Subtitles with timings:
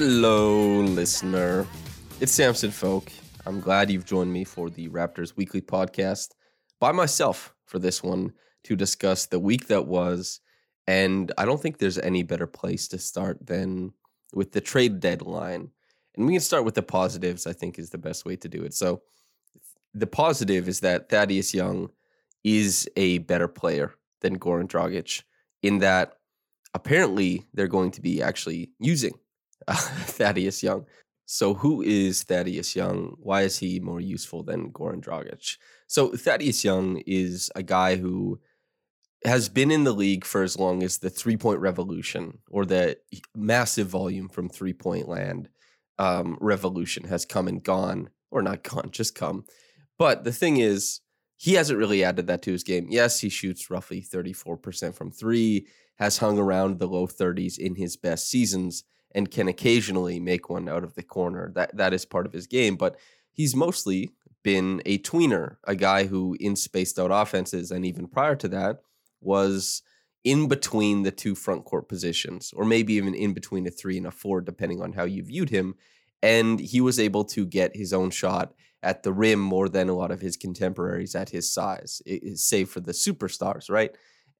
[0.00, 1.66] Hello, listener.
[2.20, 3.10] It's Samson Folk.
[3.46, 6.36] I'm glad you've joined me for the Raptors Weekly Podcast
[6.78, 10.38] by myself for this one to discuss the week that was.
[10.86, 13.92] And I don't think there's any better place to start than
[14.32, 15.68] with the trade deadline.
[16.16, 18.62] And we can start with the positives, I think is the best way to do
[18.62, 18.74] it.
[18.74, 19.02] So,
[19.94, 21.90] the positive is that Thaddeus Young
[22.44, 25.24] is a better player than Goran Dragic
[25.64, 26.18] in that
[26.72, 29.18] apparently they're going to be actually using
[29.76, 30.86] Thaddeus Young.
[31.26, 33.16] So, who is Thaddeus Young?
[33.18, 35.56] Why is he more useful than Goran Dragic?
[35.86, 38.40] So, Thaddeus Young is a guy who
[39.24, 42.96] has been in the league for as long as the three point revolution or the
[43.34, 45.48] massive volume from three point land
[45.98, 49.44] um, revolution has come and gone, or not gone, just come.
[49.98, 51.00] But the thing is,
[51.36, 52.86] he hasn't really added that to his game.
[52.88, 55.66] Yes, he shoots roughly 34% from three,
[55.98, 60.68] has hung around the low 30s in his best seasons, and can occasionally make one
[60.68, 61.50] out of the corner.
[61.54, 62.96] That that is part of his game, but
[63.32, 64.10] he's mostly
[64.42, 68.80] been a tweener, a guy who in spaced out offenses, and even prior to that,
[69.20, 69.82] was
[70.24, 74.06] in between the two front court positions, or maybe even in between a three and
[74.06, 75.74] a four, depending on how you viewed him.
[76.22, 79.94] And he was able to get his own shot at the rim more than a
[79.94, 82.02] lot of his contemporaries at his size,
[82.34, 83.90] save for the superstars, right?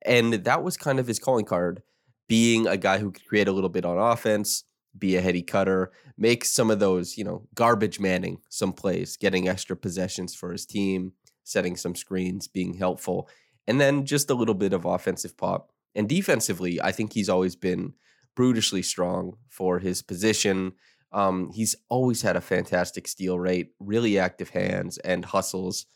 [0.05, 1.83] And that was kind of his calling card,
[2.29, 4.65] being a guy who could create a little bit on offense,
[4.97, 9.49] be a heady cutter, make some of those, you know, garbage manning some plays, getting
[9.49, 11.13] extra possessions for his team,
[11.45, 13.29] setting some screens, being helpful,
[13.67, 15.73] and then just a little bit of offensive pop.
[15.95, 17.95] And defensively, I think he's always been
[18.37, 20.73] brutishly strong for his position.
[21.13, 25.87] Um, he's always had a fantastic steal rate, really active hands, and hustles.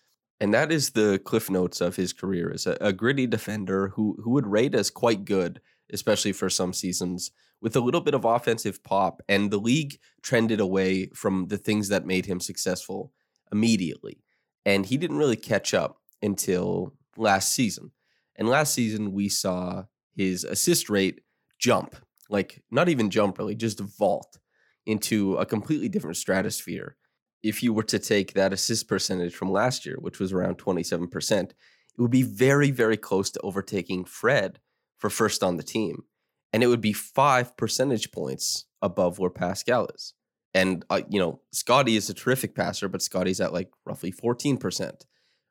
[0.41, 4.17] And that is the cliff notes of his career as a, a gritty defender who
[4.25, 5.61] who would rate as quite good,
[5.93, 7.31] especially for some seasons,
[7.61, 9.23] with a little bit of offensive pop.
[9.29, 13.13] And the league trended away from the things that made him successful
[13.51, 14.23] immediately.
[14.65, 17.93] And he didn't really catch up until last season.
[18.37, 21.21] And last season, we saw his assist rate
[21.59, 21.97] jump
[22.33, 24.39] like, not even jump really, just vault
[24.87, 26.97] into a completely different stratosphere.
[27.43, 31.51] If you were to take that assist percentage from last year, which was around 27%,
[31.51, 31.55] it
[31.99, 34.61] would be very, very close to overtaking Fred
[35.03, 36.05] for first on the team.
[36.53, 40.15] And it would be five percentage points above where Pascal is.
[40.55, 45.05] And, uh, you know, Scotty is a terrific passer, but Scotty's at like roughly 14%.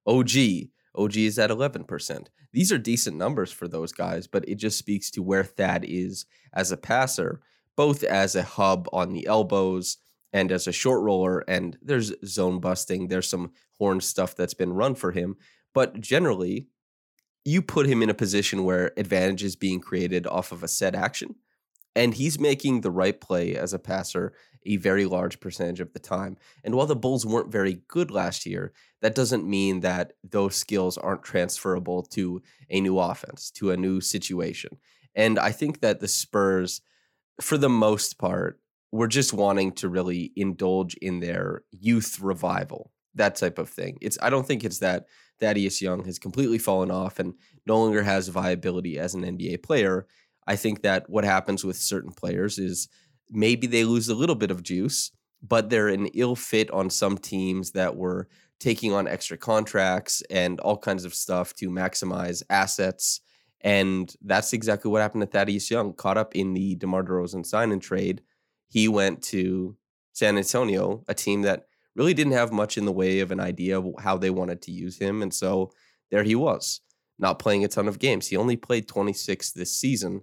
[0.07, 0.29] OG,
[0.95, 2.27] OG is at 11%.
[2.53, 6.25] These are decent numbers for those guys, but it just speaks to where Thad is
[6.53, 7.41] as a passer,
[7.75, 9.97] both as a hub on the elbows
[10.31, 11.39] and as a short roller.
[11.39, 15.35] And there's zone busting, there's some horn stuff that's been run for him.
[15.73, 16.67] But generally,
[17.43, 20.95] you put him in a position where advantage is being created off of a set
[20.95, 21.35] action.
[21.95, 24.33] And he's making the right play as a passer
[24.65, 26.37] a very large percentage of the time.
[26.63, 30.97] And while the Bulls weren't very good last year, that doesn't mean that those skills
[30.97, 34.77] aren't transferable to a new offense, to a new situation.
[35.15, 36.81] And I think that the Spurs,
[37.41, 38.59] for the most part,
[38.91, 43.97] were just wanting to really indulge in their youth revival, that type of thing.
[44.01, 45.05] It's I don't think it's that
[45.41, 47.33] Thaddeus Young has completely fallen off and
[47.65, 50.07] no longer has viability as an NBA player.
[50.47, 52.87] I think that what happens with certain players is
[53.29, 55.11] maybe they lose a little bit of juice,
[55.41, 58.27] but they're an ill fit on some teams that were
[58.59, 63.21] taking on extra contracts and all kinds of stuff to maximize assets.
[63.61, 67.71] And that's exactly what happened to Thaddeus Young, caught up in the DeMar DeRozan sign
[67.71, 68.21] and trade.
[68.69, 69.75] He went to
[70.13, 71.65] San Antonio, a team that
[71.95, 74.71] really didn't have much in the way of an idea of how they wanted to
[74.71, 75.21] use him.
[75.21, 75.71] And so
[76.09, 76.81] there he was,
[77.19, 78.27] not playing a ton of games.
[78.27, 80.21] He only played 26 this season.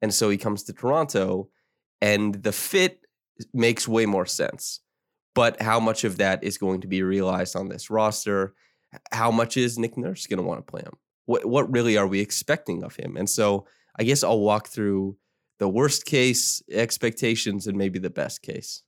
[0.00, 1.48] And so he comes to Toronto
[2.00, 3.00] and the fit
[3.52, 4.80] makes way more sense.
[5.34, 8.54] But how much of that is going to be realized on this roster?
[9.12, 10.94] How much is Nick Nurse going to want to play him?
[11.26, 13.16] What what really are we expecting of him?
[13.16, 13.66] And so
[13.98, 15.16] I guess I'll walk through
[15.58, 18.82] the worst case expectations and maybe the best case.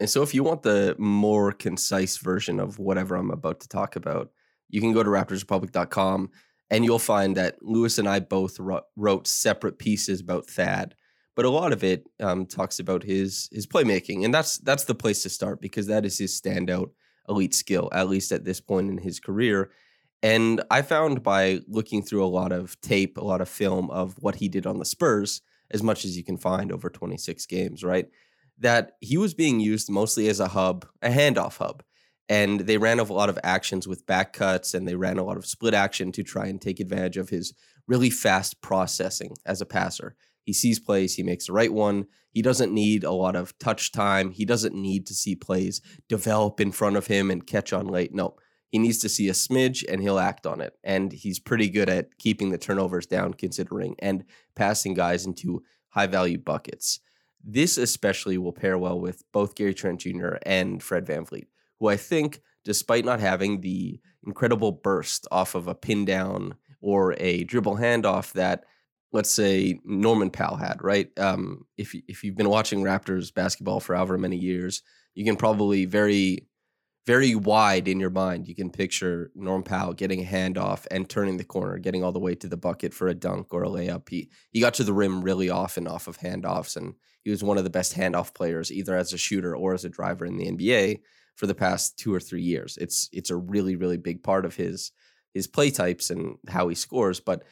[0.00, 3.96] And so, if you want the more concise version of whatever I'm about to talk
[3.96, 4.30] about,
[4.68, 6.30] you can go to raptorsrepublic.com
[6.70, 8.58] and you'll find that Lewis and I both
[8.96, 10.94] wrote separate pieces about Thad,
[11.34, 14.94] but a lot of it um, talks about his his playmaking, and that's that's the
[14.94, 16.90] place to start because that is his standout
[17.28, 19.70] elite skill, at least at this point in his career.
[20.22, 24.16] And I found by looking through a lot of tape, a lot of film of
[24.18, 27.84] what he did on the Spurs, as much as you can find over 26 games,
[27.84, 28.08] right?
[28.58, 31.82] That he was being used mostly as a hub, a handoff hub.
[32.28, 35.38] And they ran a lot of actions with back cuts and they ran a lot
[35.38, 37.54] of split action to try and take advantage of his
[37.86, 40.14] really fast processing as a passer.
[40.44, 42.06] He sees plays, he makes the right one.
[42.30, 44.30] He doesn't need a lot of touch time.
[44.30, 48.14] He doesn't need to see plays develop in front of him and catch on late.
[48.14, 48.36] No,
[48.70, 50.74] he needs to see a smidge and he'll act on it.
[50.84, 54.24] And he's pretty good at keeping the turnovers down, considering, and
[54.54, 57.00] passing guys into high value buckets.
[57.44, 60.36] This especially will pair well with both Gary Trent Jr.
[60.42, 61.46] and Fred Van VanVleet,
[61.78, 67.14] who I think, despite not having the incredible burst off of a pin down or
[67.18, 68.64] a dribble handoff that,
[69.12, 71.10] let's say, Norman Powell had, right?
[71.18, 74.82] Um, if, if you've been watching Raptors basketball for however many years,
[75.14, 76.47] you can probably very
[77.08, 78.46] very wide in your mind.
[78.46, 82.18] You can picture Norm Powell getting a handoff and turning the corner, getting all the
[82.18, 84.10] way to the bucket for a dunk or a layup.
[84.10, 86.92] He he got to the rim really often off of handoffs, and
[87.24, 89.88] he was one of the best handoff players, either as a shooter or as a
[89.88, 91.00] driver in the NBA
[91.34, 92.76] for the past two or three years.
[92.78, 94.92] It's it's a really really big part of his
[95.32, 97.20] his play types and how he scores.
[97.20, 97.44] But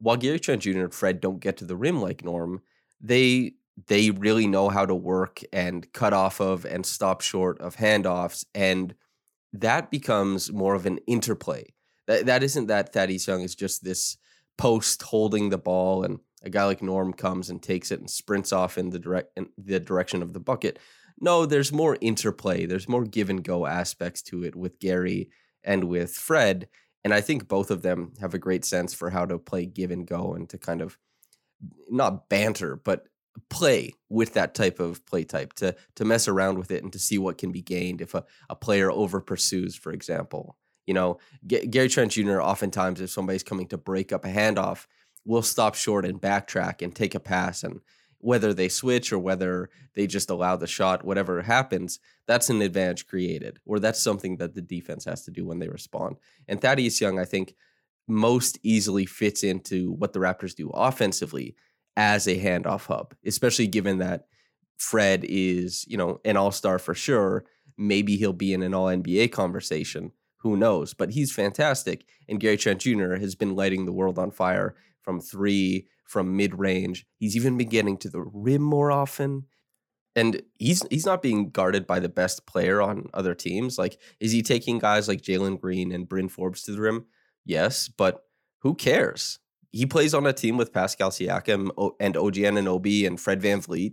[0.00, 0.80] while Gary Trent Jr.
[0.80, 2.60] and Fred don't get to the rim like Norm,
[3.00, 3.54] they
[3.86, 8.44] they really know how to work and cut off of and stop short of handoffs.
[8.54, 8.94] And
[9.52, 11.72] that becomes more of an interplay.
[12.06, 14.16] That, that isn't that Thaddeus Young is just this
[14.56, 18.52] post holding the ball and a guy like Norm comes and takes it and sprints
[18.52, 20.78] off in the direct in the direction of the bucket.
[21.20, 22.64] No, there's more interplay.
[22.64, 25.30] There's more give and go aspects to it with Gary
[25.64, 26.68] and with Fred.
[27.02, 29.90] And I think both of them have a great sense for how to play give
[29.90, 30.96] and go and to kind of
[31.90, 33.06] not banter, but
[33.48, 36.98] play with that type of play type to to mess around with it and to
[36.98, 40.56] see what can be gained if a, a player over pursues for example.
[40.86, 44.86] You know G- gary trent jr oftentimes if somebody's coming to break up a handoff
[45.24, 47.80] will stop short and backtrack and take a pass and
[48.20, 53.06] whether they switch or whether they just allow the shot whatever happens that's an advantage
[53.06, 56.16] created or that's something that the defense has to do when they respond.
[56.48, 57.54] And thaddeus young i think
[58.08, 61.54] most easily fits into what the raptors do offensively
[61.98, 64.26] as a handoff hub, especially given that
[64.78, 67.44] Fred is, you know, an all star for sure.
[67.76, 70.12] Maybe he'll be in an all NBA conversation.
[70.38, 70.94] Who knows?
[70.94, 72.06] But he's fantastic.
[72.28, 73.16] And Gary Trent Jr.
[73.16, 77.04] has been lighting the world on fire from three, from mid range.
[77.18, 79.46] He's even been getting to the rim more often.
[80.14, 83.76] And he's he's not being guarded by the best player on other teams.
[83.76, 87.06] Like, is he taking guys like Jalen Green and Bryn Forbes to the rim?
[87.44, 88.22] Yes, but
[88.60, 89.40] who cares?
[89.72, 91.70] He plays on a team with Pascal Siakam
[92.00, 93.92] and OG Anunoby and Fred VanVleet.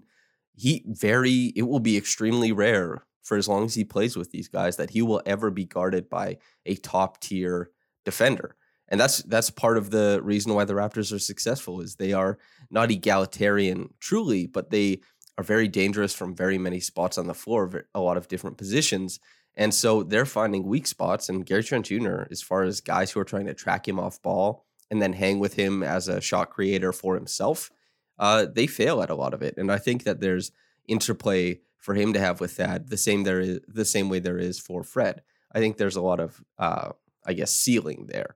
[0.56, 4.48] He very it will be extremely rare for as long as he plays with these
[4.48, 7.72] guys that he will ever be guarded by a top tier
[8.06, 8.56] defender.
[8.88, 12.38] And that's that's part of the reason why the Raptors are successful is they are
[12.70, 15.02] not egalitarian truly, but they
[15.38, 19.20] are very dangerous from very many spots on the floor, a lot of different positions.
[19.56, 21.30] And so they're finding weak spots.
[21.30, 24.22] And Gary Trent Jr., as far as guys who are trying to track him off
[24.22, 27.72] ball, and then hang with him as a shot creator for himself,
[28.20, 29.56] uh, they fail at a lot of it.
[29.58, 30.52] And I think that there's
[30.88, 34.38] interplay for him to have with that the same there is the same way there
[34.38, 35.22] is for Fred.
[35.54, 36.90] I think there's a lot of uh,
[37.26, 38.36] I guess ceiling there.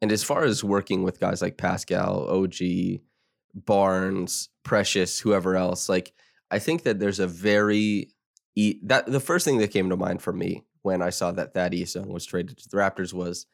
[0.00, 3.00] And as far as working with guys like Pascal, OG,
[3.54, 6.12] Barnes, Precious, whoever else, like
[6.50, 8.10] I think that there's a very
[8.82, 11.94] that the first thing that came to mind for me when I saw that Thaddeus
[11.94, 13.46] Young was traded to the Raptors was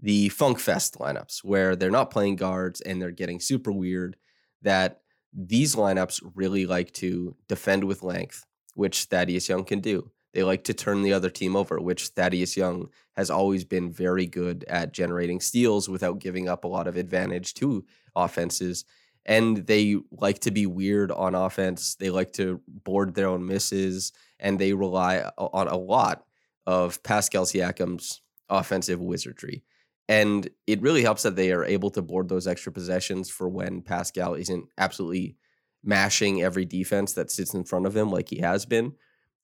[0.00, 4.16] the Funk Fest lineups where they're not playing guards and they're getting super weird.
[4.62, 5.00] That
[5.32, 10.10] these lineups really like to defend with length, which Thaddeus Young can do.
[10.34, 14.26] They like to turn the other team over, which Thaddeus Young has always been very
[14.26, 18.84] good at generating steals without giving up a lot of advantage to offenses.
[19.24, 21.96] And they like to be weird on offense.
[21.96, 26.24] They like to board their own misses, and they rely on a lot
[26.66, 29.64] of Pascal Siakam's offensive wizardry.
[30.08, 33.82] And it really helps that they are able to board those extra possessions for when
[33.82, 35.36] Pascal isn't absolutely
[35.84, 38.94] mashing every defense that sits in front of him like he has been.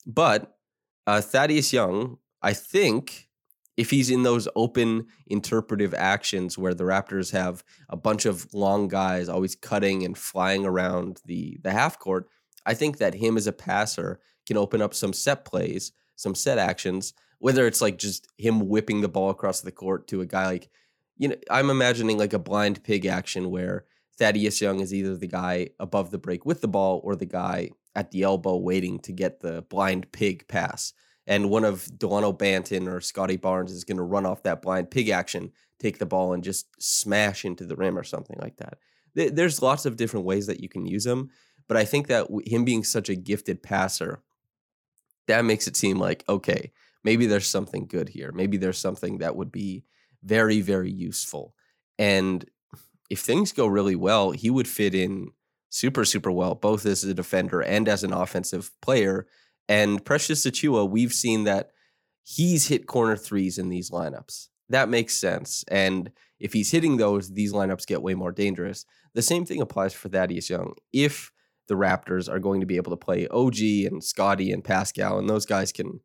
[0.07, 0.57] But
[1.07, 3.29] uh, Thaddeus Young, I think,
[3.77, 8.89] if he's in those open interpretive actions where the Raptors have a bunch of long
[8.89, 12.29] guys always cutting and flying around the the half court,
[12.65, 16.59] I think that him as a passer can open up some set plays, some set
[16.59, 20.47] actions, whether it's like just him whipping the ball across the court to a guy
[20.47, 20.71] like
[21.19, 23.85] you know, I'm imagining like a blind pig action where
[24.19, 27.73] Thaddeus Young is either the guy above the break with the ball or the guy
[27.95, 30.95] at the elbow waiting to get the blind pig pass
[31.27, 34.91] and one of Delano Banton or Scotty Barnes is going to run off that blind
[34.91, 38.79] pig action, take the ball, and just smash into the rim or something like that.
[39.15, 41.29] There's lots of different ways that you can use him,
[41.69, 44.23] but I think that him being such a gifted passer,
[45.27, 46.73] that makes it seem like okay,
[47.05, 48.33] maybe there's something good here.
[48.33, 49.85] Maybe there's something that would be
[50.23, 51.55] very, very useful.
[51.99, 52.45] And
[53.11, 55.29] if things go really well, he would fit in
[55.71, 59.27] super, super well, both as a defender and as an offensive player
[59.69, 61.71] and Precious Achiuwa, we've seen that
[62.23, 64.49] he's hit corner threes in these lineups.
[64.69, 65.65] That makes sense.
[65.69, 68.85] And if he's hitting those, these lineups get way more dangerous.
[69.15, 70.75] The same thing applies for Thaddeus Young.
[70.93, 71.33] If
[71.69, 73.59] the Raptors are going to be able to play OG
[73.91, 76.01] and Scotty and Pascal, and those guys can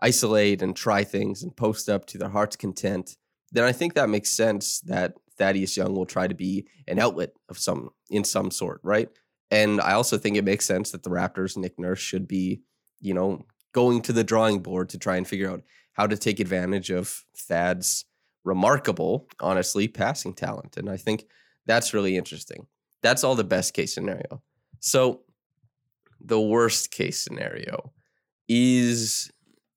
[0.00, 3.16] isolate and try things and post up to their heart's content,
[3.52, 7.30] then I think that makes sense that Thaddeus Young will try to be an outlet
[7.48, 9.08] of some in some sort, right?
[9.50, 12.62] And I also think it makes sense that the Raptors, Nick Nurse, should be
[13.04, 16.40] you know, going to the drawing board to try and figure out how to take
[16.40, 18.06] advantage of Thad's
[18.44, 20.76] remarkable, honestly, passing talent.
[20.76, 21.26] And I think
[21.66, 22.66] that's really interesting.
[23.02, 24.42] That's all the best case scenario.
[24.80, 25.20] So
[26.18, 27.92] the worst case scenario
[28.48, 29.30] is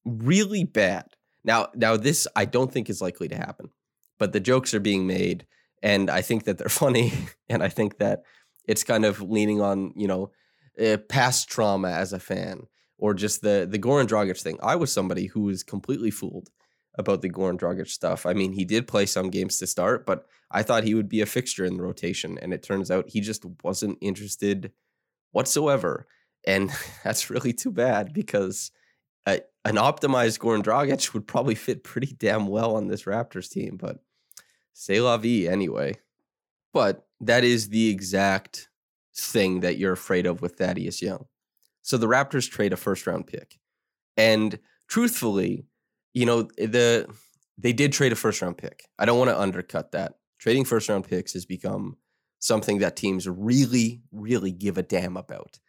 [0.08, 1.06] really bad.
[1.44, 3.70] Now, now this I don't think is likely to happen,
[4.18, 5.46] but the jokes are being made,
[5.84, 7.14] and I think that they're funny,
[7.50, 8.24] and I think that
[8.66, 10.32] it's kind of leaning on you know
[10.84, 14.58] uh, past trauma as a fan or just the the Goran Dragic thing.
[14.62, 16.50] I was somebody who was completely fooled
[16.98, 18.26] about the Goran Dragic stuff.
[18.26, 21.22] I mean, he did play some games to start, but I thought he would be
[21.22, 24.72] a fixture in the rotation, and it turns out he just wasn't interested
[25.32, 26.08] whatsoever.
[26.46, 26.72] And
[27.04, 28.72] that's really too bad because
[29.68, 34.00] an optimized Goran Dragic would probably fit pretty damn well on this Raptors team, but
[34.74, 35.96] c'est la vie anyway.
[36.74, 38.70] But that is the exact
[39.16, 41.26] thing that you're afraid of with Thaddeus Young.
[41.82, 43.60] So the Raptors trade a first round pick.
[44.16, 45.66] And truthfully,
[46.14, 47.08] you know, the
[47.58, 48.84] they did trade a first round pick.
[49.00, 50.14] I don't want to undercut that.
[50.40, 51.98] Trading first round picks has become
[52.40, 55.60] something that teams really, really give a damn about.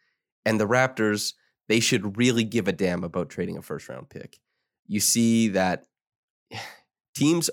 [0.45, 1.33] And the Raptors,
[1.69, 4.39] they should really give a damn about trading a first round pick.
[4.87, 5.85] You see that
[7.15, 7.49] teams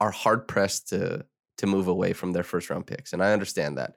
[0.00, 1.26] are hard pressed to
[1.58, 3.94] to move away from their first round picks, and I understand that.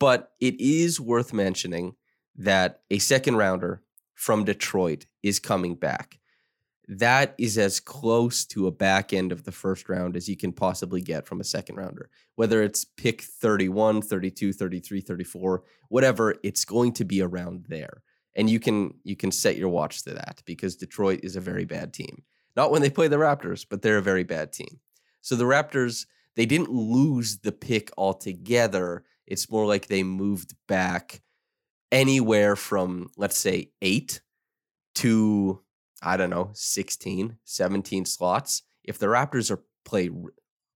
[0.00, 1.94] But it is worth mentioning
[2.36, 3.82] that a second rounder
[4.14, 6.18] from Detroit is coming back.
[6.86, 10.52] That is as close to a back end of the first round as you can
[10.52, 12.08] possibly get from a second rounder.
[12.36, 18.02] Whether it's pick 31, 32, 33, 34, whatever, it's going to be around there.
[18.34, 21.64] And you can you can set your watch to that because Detroit is a very
[21.64, 22.22] bad team.
[22.56, 24.80] Not when they play the Raptors, but they're a very bad team.
[25.20, 26.06] So the Raptors,
[26.36, 29.04] they didn't lose the pick altogether.
[29.26, 31.20] It's more like they moved back
[31.90, 34.20] anywhere from let's say 8
[34.96, 35.60] to
[36.00, 38.62] I don't know, 16, 17 slots.
[38.84, 40.10] If the Raptors are play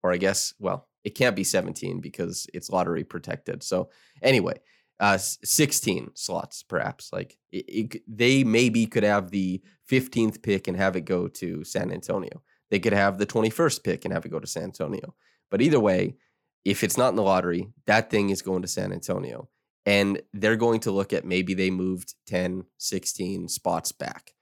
[0.02, 3.62] or I guess well, it can't be 17 because it's lottery protected.
[3.62, 3.90] So
[4.22, 4.60] anyway,
[5.02, 10.76] uh 16 slots perhaps like it, it, they maybe could have the 15th pick and
[10.76, 12.42] have it go to San Antonio.
[12.70, 15.14] They could have the 21st pick and have it go to San Antonio.
[15.50, 16.16] But either way,
[16.64, 19.50] if it's not in the lottery, that thing is going to San Antonio
[19.84, 24.32] and they're going to look at maybe they moved 10, 16 spots back.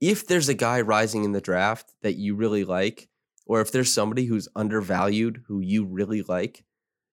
[0.00, 3.08] If there's a guy rising in the draft that you really like,
[3.46, 6.64] or if there's somebody who's undervalued who you really like,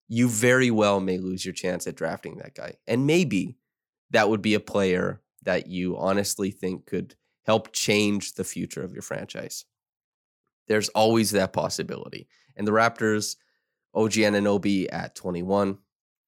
[0.07, 2.75] you very well may lose your chance at drafting that guy.
[2.87, 3.57] And maybe
[4.11, 8.93] that would be a player that you honestly think could help change the future of
[8.93, 9.65] your franchise.
[10.67, 12.27] There's always that possibility.
[12.55, 13.35] And the Raptors,
[13.93, 15.77] OG Anunoby at 21,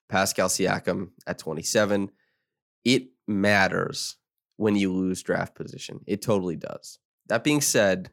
[0.10, 2.12] Pascal Siakam at 27.
[2.86, 4.16] It matters
[4.58, 6.02] when you lose draft position.
[6.06, 7.00] It totally does.
[7.28, 8.12] That being said,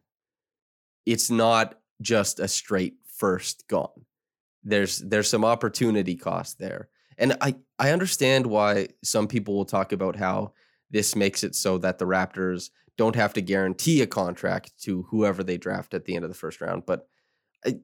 [1.07, 4.07] it's not just a straight first gone.
[4.65, 6.89] There's there's some opportunity cost there.
[7.19, 10.53] And I I understand why some people will talk about how
[10.91, 15.43] this makes it so that the Raptors don't have to guarantee a contract to whoever
[15.43, 17.09] they draft at the end of the first round, but
[17.65, 17.79] I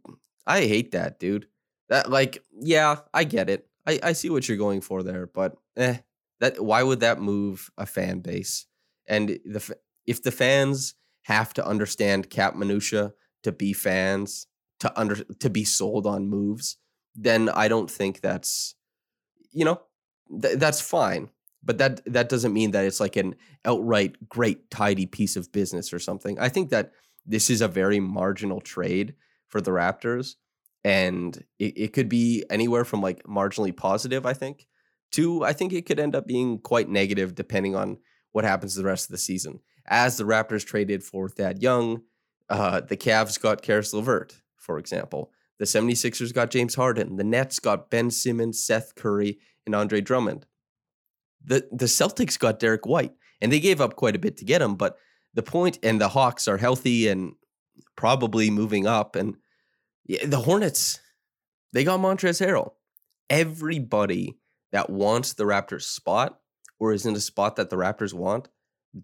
[0.47, 1.47] I hate that, dude.
[1.89, 3.67] That like yeah, I get it.
[3.87, 5.99] I, I see what you're going for there, but eh,
[6.41, 8.67] that why would that move a fan base?
[9.07, 14.47] And the if the fans have to understand cap minutia to be fans,
[14.81, 16.77] to under to be sold on moves,
[17.15, 18.75] then I don't think that's
[19.53, 19.81] you know,
[20.41, 21.31] th- that's fine.
[21.63, 23.35] But that that doesn't mean that it's like an
[23.65, 26.39] outright great tidy piece of business or something.
[26.39, 26.93] I think that
[27.27, 29.15] this is a very marginal trade
[29.49, 30.37] for the Raptors.
[30.83, 34.67] And it, it could be anywhere from like marginally positive, I think,
[35.13, 37.99] to I think it could end up being quite negative depending on
[38.33, 39.61] what happens the rest of the season.
[39.87, 42.03] As the Raptors traded for Thad Young,
[42.49, 45.33] uh, the Cavs got Caris LeVert, for example.
[45.59, 47.17] The 76ers got James Harden.
[47.17, 50.47] The Nets got Ben Simmons, Seth Curry, and Andre Drummond.
[51.45, 54.63] The the Celtics got Derrick White, and they gave up quite a bit to get
[54.63, 54.97] him, but
[55.35, 57.35] the point and the Hawks are healthy and
[57.97, 59.17] probably moving up.
[59.17, 59.37] And
[60.07, 61.01] the Hornets,
[61.73, 62.73] they got Montrezl Harrell.
[63.29, 64.39] Everybody
[64.73, 66.41] that wants the Raptors spot
[66.79, 68.49] or is in a spot that the Raptors want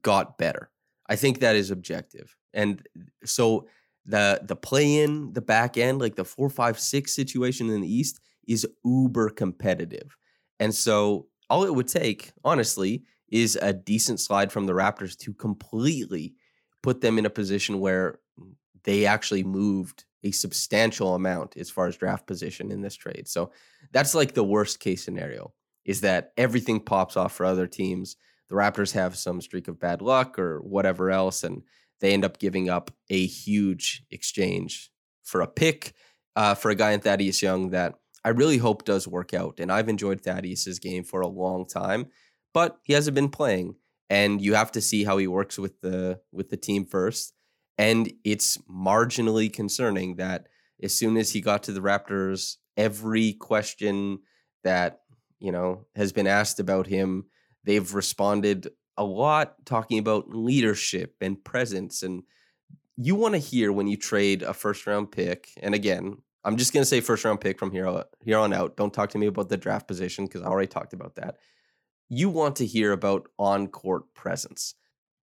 [0.02, 0.70] got better.
[1.08, 2.36] I think that is objective.
[2.52, 2.82] And
[3.24, 3.68] so
[4.06, 7.92] the the play in, the back end, like the four, five, six situation in the
[7.92, 10.16] East is uber competitive.
[10.60, 15.34] And so all it would take, honestly, is a decent slide from the Raptors to
[15.34, 16.34] completely
[16.82, 18.20] put them in a position where
[18.84, 23.28] they actually moved a substantial amount as far as draft position in this trade.
[23.28, 23.50] So
[23.92, 25.52] that's like the worst case scenario
[25.84, 28.16] is that everything pops off for other teams.
[28.48, 31.62] The Raptors have some streak of bad luck or whatever else, and
[32.00, 34.90] they end up giving up a huge exchange
[35.22, 35.94] for a pick
[36.34, 39.60] uh, for a guy in Thaddeus Young that I really hope does work out.
[39.60, 42.06] And I've enjoyed Thaddeus's game for a long time,
[42.52, 43.76] but he hasn't been playing,
[44.10, 47.32] and you have to see how he works with the with the team first.
[47.78, 50.48] And it's marginally concerning that
[50.82, 54.20] as soon as he got to the Raptors, every question
[54.64, 55.00] that
[55.38, 57.26] you know has been asked about him,
[57.64, 62.22] they've responded a lot talking about leadership and presence and
[62.96, 66.72] you want to hear when you trade a first round pick and again i'm just
[66.72, 69.26] going to say first round pick from here, here on out don't talk to me
[69.26, 71.36] about the draft position because i already talked about that.
[72.08, 74.74] You want to hear about on court presence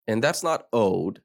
[0.07, 1.21] and that's not owed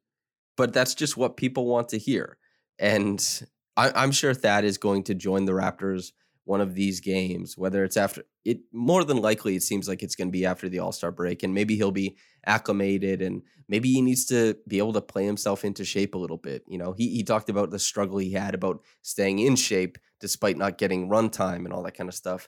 [0.57, 2.37] but that's just what people want to hear
[2.77, 3.43] and
[3.77, 6.11] I, am sure thad is going to join the raptors
[6.45, 10.15] one of these games, whether it's after it, more than likely, it seems like it's
[10.15, 13.91] going to be after the All Star break, and maybe he'll be acclimated, and maybe
[13.91, 16.63] he needs to be able to play himself into shape a little bit.
[16.67, 20.57] You know, he he talked about the struggle he had about staying in shape despite
[20.57, 22.47] not getting run time and all that kind of stuff.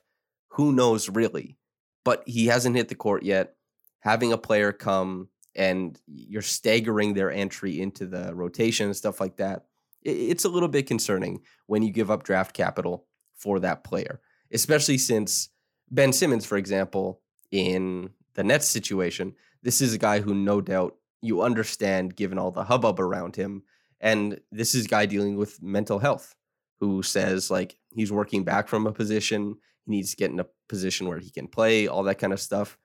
[0.51, 1.57] Who knows really?
[2.05, 3.55] But he hasn't hit the court yet.
[4.01, 9.37] Having a player come and you're staggering their entry into the rotation and stuff like
[9.37, 9.65] that,
[10.03, 13.06] it's a little bit concerning when you give up draft capital
[13.37, 14.19] for that player,
[14.51, 15.49] especially since
[15.89, 17.21] Ben Simmons, for example,
[17.51, 22.51] in the Nets situation, this is a guy who no doubt you understand given all
[22.51, 23.63] the hubbub around him.
[23.99, 26.35] And this is a guy dealing with mental health
[26.79, 30.45] who says like he's working back from a position, he needs to get in a
[30.69, 32.77] position where he can play, all that kind of stuff.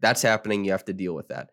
[0.00, 0.64] That's happening.
[0.64, 1.50] You have to deal with that.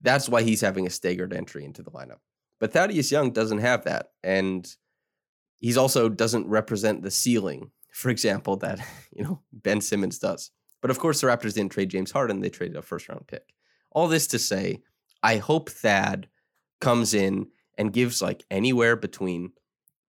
[0.00, 2.18] That's why he's having a staggered entry into the lineup.
[2.60, 4.10] But Thaddeus Young doesn't have that.
[4.22, 4.66] And
[5.58, 8.80] he's also doesn't represent the ceiling for example, that
[9.16, 10.50] you know Ben Simmons does.
[10.82, 13.54] But of course, the Raptors didn't trade James Harden; they traded a first round pick.
[13.90, 14.82] All this to say,
[15.22, 16.28] I hope Thad
[16.80, 17.46] comes in
[17.78, 19.52] and gives like anywhere between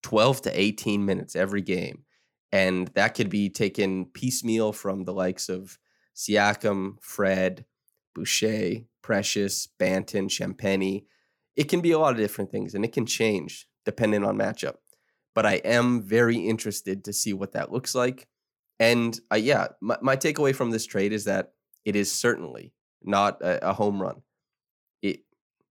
[0.03, 2.05] 12 to 18 minutes every game.
[2.51, 5.79] And that could be taken piecemeal from the likes of
[6.15, 7.65] Siakam, Fred,
[8.15, 11.05] Boucher, Precious, Banton, Champagnie.
[11.57, 14.77] It can be a lot of different things and it can change depending on matchup
[15.35, 18.29] but I am very interested to see what that looks like.
[18.79, 21.53] And uh, yeah, my, my takeaway from this trade is that
[21.85, 24.23] it is certainly not a, a home run.
[25.03, 25.21] It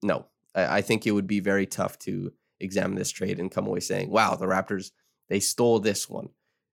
[0.02, 3.68] no, I, I, think it would be very tough to examine this trade and come
[3.68, 4.92] away saying, "Wow, the Raptors
[5.30, 6.30] they stole this one."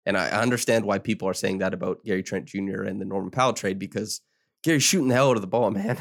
[0.07, 2.83] And I understand why people are saying that about Gary Trent Jr.
[2.83, 4.21] and the Norman Powell trade because
[4.63, 5.99] Gary's shooting the hell out of the ball, man,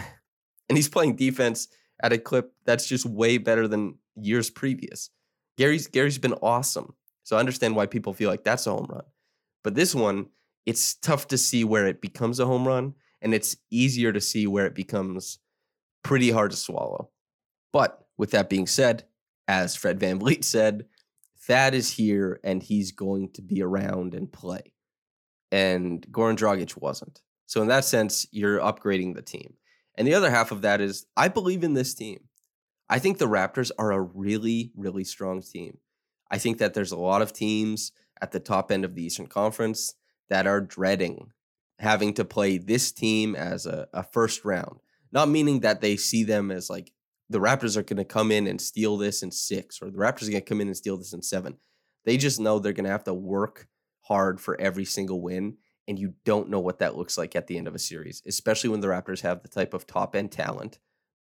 [0.68, 1.68] and he's playing defense
[2.02, 5.10] at a clip that's just way better than years previous.
[5.60, 6.94] Gary's Gary's been awesome.
[7.24, 9.04] So I understand why people feel like that's a home run.
[9.62, 10.28] But this one,
[10.66, 14.48] it's tough to see where it becomes a home run, and it's easier to see
[14.48, 15.40] where it becomes
[16.02, 17.10] pretty hard to swallow.
[17.74, 19.04] But with that being said,
[19.50, 20.86] as Fred Van VanVleet said,
[21.42, 24.72] Thad is here and he's going to be around and play.
[25.52, 27.22] And Goran Dragic wasn't.
[27.48, 29.56] So in that sense, you're upgrading the team.
[29.96, 32.29] And the other half of that is I believe in this team.
[32.90, 35.78] I think the Raptors are a really, really strong team.
[36.32, 39.28] I think that there's a lot of teams at the top end of the Eastern
[39.28, 39.96] Conference
[40.30, 41.32] that are dreading
[41.80, 44.82] having to play this team as a, a first round.
[45.12, 46.92] Not meaning that they see them as like
[47.30, 50.28] the Raptors are going to come in and steal this in six, or the Raptors
[50.28, 51.58] are going to come in and steal this in seven.
[52.06, 53.68] They just know they're going to have to work
[54.02, 55.58] hard for every single win.
[55.88, 58.70] And you don't know what that looks like at the end of a series, especially
[58.70, 60.78] when the Raptors have the type of top end talent,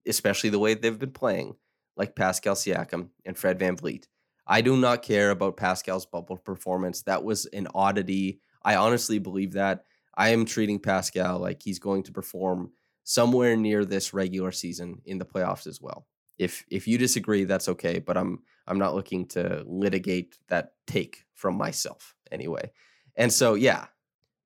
[0.08, 1.56] especially the way they've been playing,
[1.96, 4.06] like Pascal Siakam and Fred VanVleet.
[4.46, 7.02] I do not care about Pascal's bubble performance.
[7.02, 8.40] That was an oddity.
[8.62, 9.84] I honestly believe that.
[10.16, 12.72] I am treating Pascal like he's going to perform
[13.04, 16.06] somewhere near this regular season in the playoffs as well.
[16.38, 21.24] If if you disagree, that's okay, but I'm I'm not looking to litigate that take
[21.34, 22.70] from myself anyway.
[23.16, 23.86] And so yeah,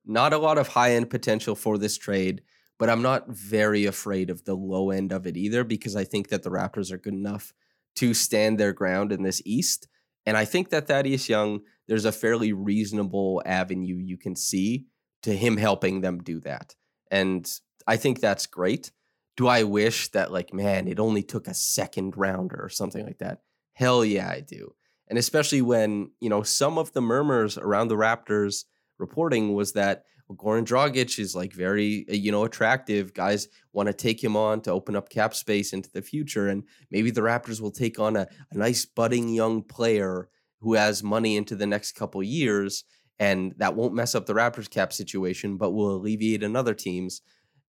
[0.05, 2.43] not a lot of high end potential for this trade,
[2.83, 6.31] but I'm not very afraid of the low end of it either because I think
[6.31, 7.55] that the Raptors are good enough
[7.95, 9.87] to stand their ground in this East.
[10.27, 14.87] And I think that Thaddeus Young, there's a fairly reasonable avenue you can see
[15.23, 16.75] to him helping them do that.
[17.09, 17.49] And
[17.87, 18.91] I think that's great.
[19.37, 23.19] Do I wish that, like, man, it only took a second rounder or something like
[23.19, 23.43] that?
[23.75, 24.75] Hell yeah, I do.
[25.09, 28.65] And especially when, you know, some of the murmurs around the Raptors
[28.99, 33.15] reporting was that well, Goran Dragic is like very, uh, you know, attractive.
[33.15, 36.49] Guys want to take him on to open up cap space into the future.
[36.49, 40.29] And maybe the Raptors will take on a, a nice budding young player
[40.61, 42.85] who has money into the next couple years.
[43.19, 47.23] And that won't mess up the Raptors cap situation, but will alleviate another team's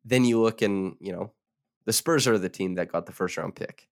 [0.05, 1.31] then you look and, you know,
[1.85, 3.87] the Spurs are the team that got the first round pick,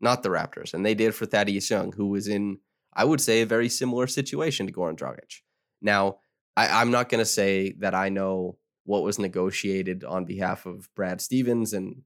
[0.00, 0.74] not the Raptors.
[0.74, 2.58] And they did for Thaddeus Young, who was in,
[2.92, 5.40] I would say, a very similar situation to Goran Dragic.
[5.80, 6.18] Now,
[6.56, 10.88] I, am not going to say that I know what was negotiated on behalf of
[10.94, 12.02] Brad Stevens and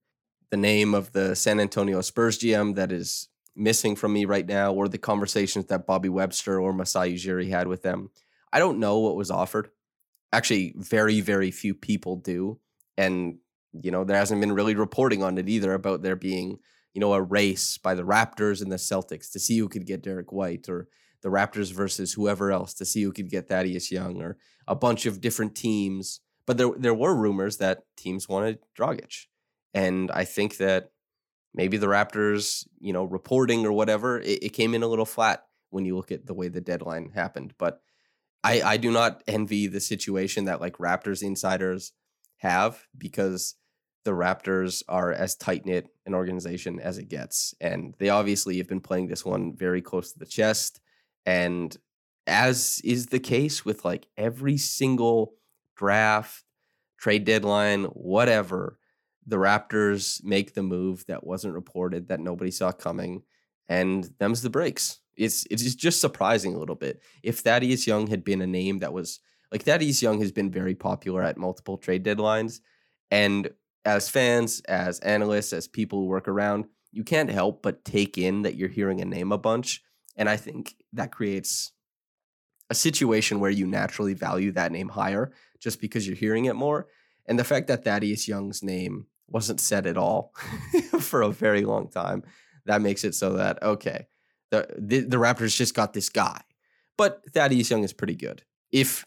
[0.50, 4.72] the name of the San Antonio Spurs GM that is missing from me right now,
[4.72, 8.10] or the conversations that Bobby Webster or Masai Ujiri had with them.
[8.52, 9.70] I don't know what was offered.
[10.32, 12.60] Actually, very, very few people do.
[12.98, 13.38] And
[13.82, 16.58] you know, there hasn't been really reporting on it either about there being,
[16.94, 20.02] you know, a race by the Raptors and the Celtics to see who could get
[20.02, 20.88] Derrick White or
[21.26, 24.36] the Raptors versus whoever else to see who could get Thaddeus Young or
[24.68, 26.20] a bunch of different teams.
[26.46, 29.26] But there there were rumors that teams wanted Dragic.
[29.74, 30.92] And I think that
[31.52, 35.42] maybe the Raptors, you know, reporting or whatever, it, it came in a little flat
[35.70, 37.54] when you look at the way the deadline happened.
[37.58, 37.80] But
[38.44, 41.90] I, I do not envy the situation that like Raptors insiders
[42.36, 43.56] have because
[44.04, 47.52] the Raptors are as tight knit an organization as it gets.
[47.60, 50.80] And they obviously have been playing this one very close to the chest.
[51.26, 51.76] And
[52.26, 55.34] as is the case with like every single
[55.76, 56.44] draft,
[56.98, 58.78] trade deadline, whatever,
[59.26, 63.22] the Raptors make the move that wasn't reported, that nobody saw coming,
[63.68, 65.00] and them's the breaks.
[65.16, 67.00] It's it's just surprising a little bit.
[67.22, 70.74] If Thaddeus Young had been a name that was like Thaddeus Young has been very
[70.74, 72.60] popular at multiple trade deadlines,
[73.10, 73.50] and
[73.84, 78.42] as fans, as analysts, as people who work around, you can't help but take in
[78.42, 79.82] that you're hearing a name a bunch.
[80.16, 81.72] And I think that creates
[82.70, 86.88] a situation where you naturally value that name higher just because you're hearing it more.
[87.26, 90.32] And the fact that Thaddeus Young's name wasn't said at all
[91.00, 92.22] for a very long time,
[92.64, 94.08] that makes it so that, okay,
[94.50, 96.40] the, the, the Raptors just got this guy.
[96.96, 98.42] But Thaddeus Young is pretty good.
[98.72, 99.04] If,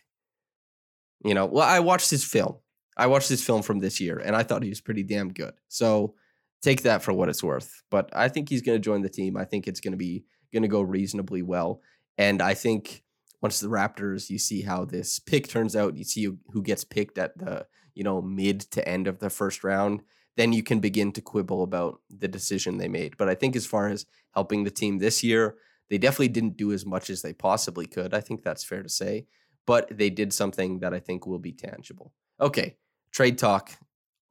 [1.24, 2.58] you know, well, I watched his film
[3.00, 5.54] I watched this film from this year and I thought he was pretty damn good.
[5.70, 6.16] So
[6.62, 7.82] take that for what it's worth.
[7.90, 9.38] But I think he's going to join the team.
[9.38, 11.82] I think it's going to be going to go reasonably well.
[12.18, 13.04] And I think
[13.42, 17.18] once the Raptors, you see how this pick turns out, you see who gets picked
[17.18, 20.02] at the, you know, mid to end of the first round,
[20.36, 23.18] then you can begin to quibble about the decision they made.
[23.18, 25.56] But I think as far as helping the team this year,
[25.90, 28.14] they definitely didn't do as much as they possibly could.
[28.14, 29.26] I think that's fair to say.
[29.66, 32.14] But they did something that I think will be tangible.
[32.40, 32.78] Okay,
[33.12, 33.72] trade talk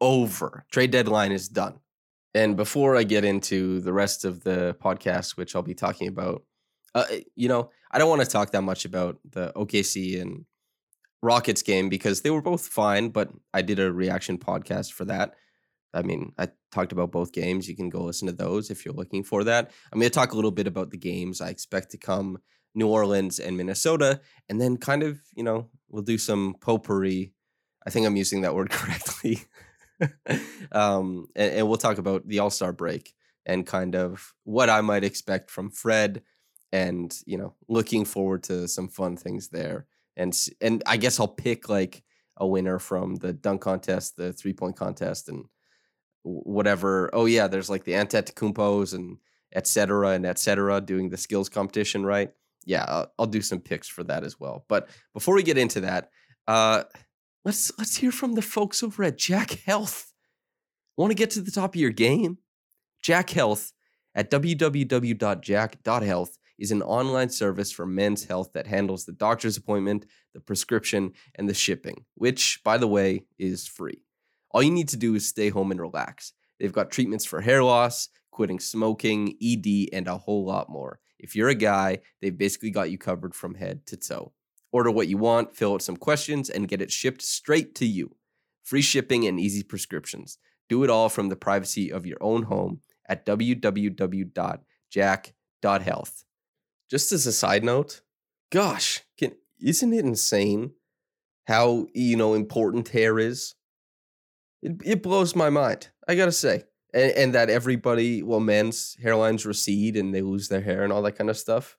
[0.00, 0.64] over.
[0.70, 1.80] Trade deadline is done.
[2.34, 6.44] And before I get into the rest of the podcast, which I'll be talking about,
[6.94, 10.44] uh, eh, you know, I don't want to talk that much about the OKC and
[11.22, 15.34] Rockets game because they were both fine, but I did a reaction podcast for that.
[15.94, 17.66] I mean, I talked about both games.
[17.66, 19.70] You can go listen to those if you're looking for that.
[19.90, 22.38] I'm going to talk a little bit about the games I expect to come
[22.74, 27.32] New Orleans and Minnesota, and then kind of, you know, we'll do some potpourri
[27.88, 29.40] I think I'm using that word correctly.
[30.72, 33.14] um, and, and, we'll talk about the All Star break
[33.46, 36.22] and kind of what I might expect from Fred,
[36.72, 39.86] and you know, looking forward to some fun things there.
[40.16, 42.02] And and I guess I'll pick like
[42.36, 45.46] a winner from the dunk contest, the three point contest, and
[46.22, 47.10] whatever.
[47.12, 49.18] Oh yeah, there's like the Antetokounmpos and
[49.54, 50.10] etc.
[50.10, 50.80] and etc.
[50.80, 52.32] doing the skills competition, right?
[52.64, 54.64] Yeah, I'll, I'll do some picks for that as well.
[54.68, 56.10] But before we get into that,
[56.46, 56.84] uh,
[57.48, 60.12] Let's let's hear from the folks over at Jack Health.
[60.98, 62.36] Want to get to the top of your game?
[63.02, 63.72] Jack Health
[64.14, 70.40] at www.jack.health is an online service for men's health that handles the doctor's appointment, the
[70.40, 74.04] prescription, and the shipping, which, by the way, is free.
[74.50, 76.34] All you need to do is stay home and relax.
[76.60, 81.00] They've got treatments for hair loss, quitting smoking, ED, and a whole lot more.
[81.18, 84.34] If you're a guy, they've basically got you covered from head to toe.
[84.70, 88.16] Order what you want, fill out some questions, and get it shipped straight to you.
[88.64, 90.36] Free shipping and easy prescriptions.
[90.68, 96.24] Do it all from the privacy of your own home at www.jack.health.
[96.90, 98.02] Just as a side note,
[98.50, 100.72] gosh, can, isn't it insane
[101.46, 103.54] how you know important hair is?
[104.62, 105.88] It, it blows my mind.
[106.06, 110.60] I gotta say, and, and that everybody, well, men's hairlines recede and they lose their
[110.60, 111.77] hair and all that kind of stuff.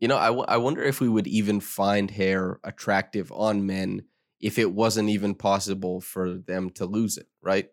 [0.00, 4.02] You know, I, w- I wonder if we would even find hair attractive on men
[4.40, 7.68] if it wasn't even possible for them to lose it, right?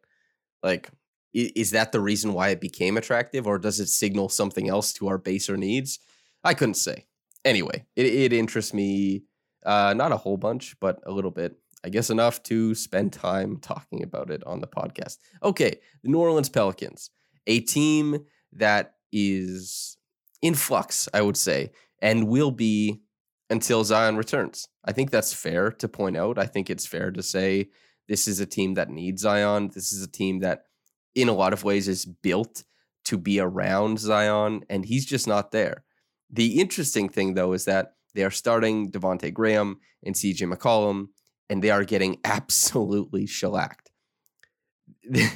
[0.62, 0.90] Like,
[1.34, 5.08] is that the reason why it became attractive, or does it signal something else to
[5.08, 6.00] our baser needs?
[6.44, 7.08] I couldn't say.
[7.44, 9.24] Anyway, it, it interests me
[9.66, 11.58] uh, not a whole bunch, but a little bit.
[11.84, 15.18] I guess enough to spend time talking about it on the podcast.
[15.42, 17.10] Okay, the New Orleans Pelicans,
[17.46, 19.98] a team that is
[20.42, 21.72] in flux, I would say,
[22.04, 23.02] and will be
[23.50, 24.68] until Zion returns.
[24.86, 26.38] I think that's fair to point out.
[26.38, 27.70] I think it's fair to say
[28.08, 29.72] this is a team that needs Zion.
[29.74, 30.66] This is a team that,
[31.16, 32.64] in a lot of ways, is built
[33.06, 35.84] to be around Zion, and he's just not there.
[36.30, 41.08] The interesting thing, though, is that they are starting Devonte Graham and CJ McCollum
[41.50, 43.92] and they are getting absolutely shellacked.
[45.04, 45.30] the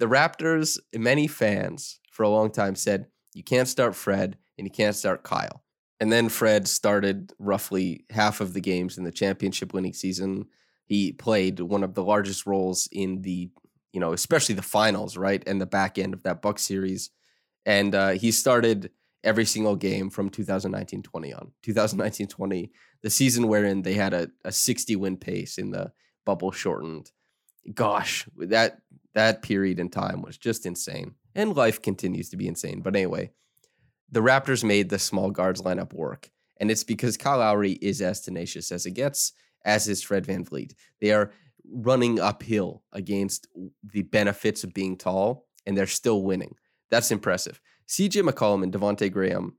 [0.00, 4.96] Raptors, many fans for a long time said, you can't start Fred and you can't
[4.96, 5.62] start Kyle.
[6.00, 10.46] And then Fred started roughly half of the games in the championship winning season.
[10.86, 13.50] He played one of the largest roles in the,
[13.92, 15.42] you know, especially the finals, right?
[15.46, 17.10] And the back end of that Buck series.
[17.66, 18.90] And uh, he started
[19.22, 21.52] every single game from 2019 20 on.
[21.62, 25.92] 2019 20, the season wherein they had a, a 60 win pace in the
[26.24, 27.10] bubble shortened.
[27.74, 28.78] Gosh, that
[29.14, 31.14] that period in time was just insane.
[31.34, 32.80] And life continues to be insane.
[32.80, 33.32] But anyway,
[34.10, 36.30] the Raptors made the small guards lineup work.
[36.58, 39.32] And it's because Kyle Lowry is as tenacious as it gets,
[39.64, 40.74] as is Fred VanVleet.
[41.00, 41.32] They are
[41.72, 43.46] running uphill against
[43.82, 46.54] the benefits of being tall, and they're still winning.
[46.90, 47.60] That's impressive.
[47.88, 49.56] CJ McCollum and Devonte Graham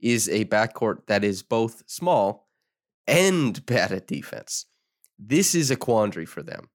[0.00, 2.48] is a backcourt that is both small
[3.06, 4.66] and bad at defense.
[5.18, 6.68] This is a quandary for them.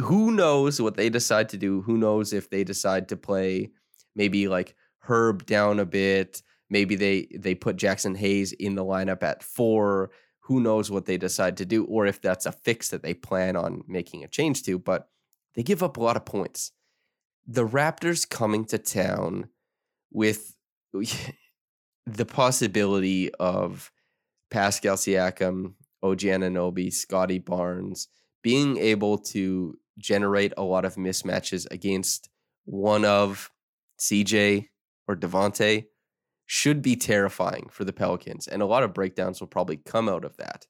[0.00, 1.82] Who knows what they decide to do?
[1.82, 3.70] Who knows if they decide to play
[4.14, 6.42] maybe like Herb down a bit?
[6.70, 10.10] Maybe they they put Jaxson Hayes in the lineup at four.
[10.46, 13.56] Who knows what they decide to do, or if that's a fix that they plan
[13.56, 14.78] on making a change to?
[14.78, 15.08] But
[15.54, 16.72] they give up a lot of points.
[17.46, 19.48] The Raptors coming to town
[20.10, 20.56] with
[22.06, 23.92] the possibility of
[24.50, 28.08] Pascal Siakam, OG Anunoby, Scotty Barnes
[28.42, 32.28] being able to generate a lot of mismatches against
[32.64, 33.50] one of
[33.98, 34.68] CJ
[35.08, 35.86] or Devonte
[36.46, 40.24] should be terrifying for the Pelicans, and a lot of breakdowns will probably come out
[40.24, 40.66] of that.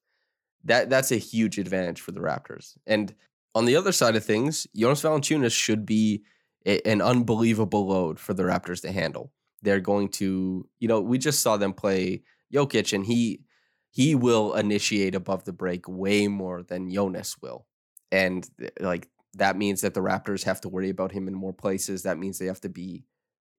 [0.65, 2.77] That that's a huge advantage for the Raptors.
[2.87, 3.15] And
[3.55, 6.23] on the other side of things, Jonas Valanciunas should be
[6.65, 9.33] a, an unbelievable load for the Raptors to handle.
[9.63, 13.43] They're going to, you know, we just saw them play Jokic, and he
[13.91, 17.67] he will initiate above the break way more than Jonas will,
[18.11, 21.53] and eh, like that means that the Raptors have to worry about him in more
[21.53, 22.03] places.
[22.03, 23.05] That means they have to be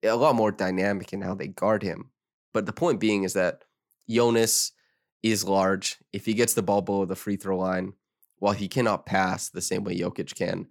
[0.03, 2.11] a lot more dynamic in how they guard him.
[2.53, 3.63] But the point being is that
[4.09, 4.71] Jonas
[5.21, 5.97] is large.
[6.11, 7.93] If he gets the ball below the free throw line,
[8.39, 10.67] while he cannot pass the same way Jokic can,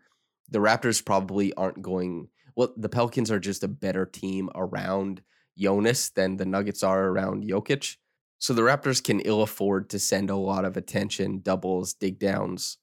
[0.49, 2.29] the Raptors probably aren't going.
[2.55, 5.23] Well, the Pelicans are just a better team around
[5.57, 7.97] Jonas than the Nuggets are around Jokic.
[8.39, 12.79] So the Raptors can ill afford to send a lot of attention, doubles, dig downs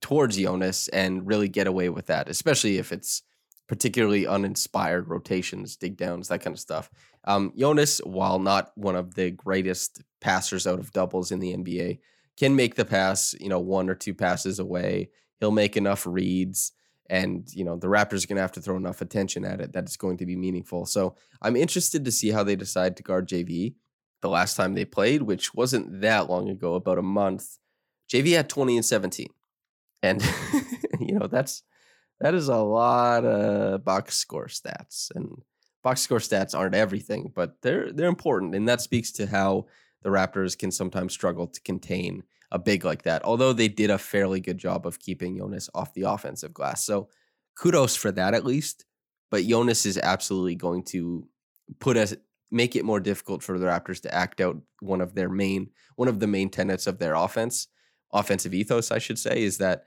[0.00, 3.22] towards Jonas and really get away with that, especially if it's
[3.66, 6.90] particularly uninspired rotations, dig downs, that kind of stuff.
[7.24, 11.98] Um, Jonas, while not one of the greatest passers out of doubles in the NBA,
[12.36, 15.10] can make the pass, you know, one or two passes away.
[15.40, 16.72] He'll make enough reads
[17.10, 19.72] and you know the Raptors are going to have to throw enough attention at it
[19.72, 20.86] that it's going to be meaningful.
[20.86, 23.74] So I'm interested to see how they decide to guard JV.
[24.22, 27.58] The last time they played, which wasn't that long ago, about a month,
[28.10, 29.28] JV had 20 and 17,
[30.02, 30.22] and
[31.00, 31.62] you know that's
[32.20, 35.42] that is a lot of box score stats, and
[35.82, 39.66] box score stats aren't everything, but they're they're important, and that speaks to how
[40.02, 43.24] the Raptors can sometimes struggle to contain a big like that.
[43.24, 46.84] Although they did a fairly good job of keeping Jonas off the offensive glass.
[46.84, 47.08] So
[47.56, 48.84] kudos for that at least.
[49.30, 51.26] But Jonas is absolutely going to
[51.80, 52.14] put us
[52.50, 56.08] make it more difficult for the Raptors to act out one of their main one
[56.08, 57.68] of the main tenets of their offense,
[58.12, 59.84] offensive ethos, I should say, is that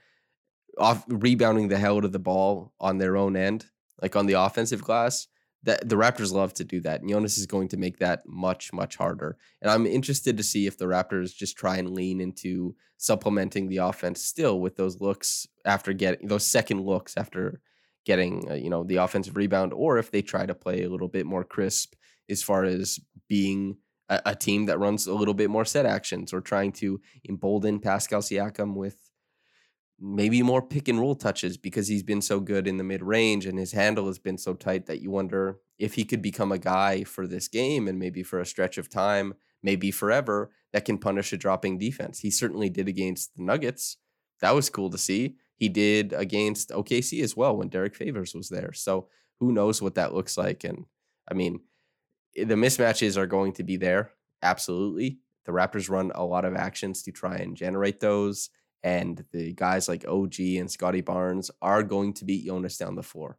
[0.79, 3.65] off rebounding the hell out of the ball on their own end,
[4.01, 5.27] like on the offensive glass.
[5.63, 7.01] That the Raptors love to do that.
[7.01, 9.37] And Jonas is going to make that much, much harder.
[9.61, 13.77] And I'm interested to see if the Raptors just try and lean into supplementing the
[13.77, 17.59] offense still with those looks after getting those second looks after
[18.05, 21.09] getting uh, you know the offensive rebound, or if they try to play a little
[21.09, 21.93] bit more crisp
[22.29, 23.77] as far as being
[24.09, 27.79] a, a team that runs a little bit more set actions or trying to embolden
[27.79, 29.06] Pascal Siakam with
[29.99, 33.45] maybe more pick and roll touches because he's been so good in the mid range
[33.45, 36.59] and his handle has been so tight that you wonder if he could become a
[36.59, 39.33] guy for this game and maybe for a stretch of time,
[39.63, 42.19] maybe forever, that can punish a dropping defense.
[42.19, 43.97] He certainly did against the Nuggets.
[44.41, 45.35] That was cool to see.
[45.55, 48.73] He did against OKC as well when Derrick Favors was there.
[48.73, 49.07] So
[49.39, 50.63] who knows what that looks like?
[50.63, 50.85] And
[51.29, 51.61] I mean,
[52.35, 54.11] eh, the mismatches are going to be there.
[54.43, 55.19] Absolutely.
[55.45, 58.49] The Raptors run a lot of actions to try and generate those
[58.83, 63.03] and the guys like OG and Scottie Barnes are going to beat Jonas down the
[63.03, 63.37] floor.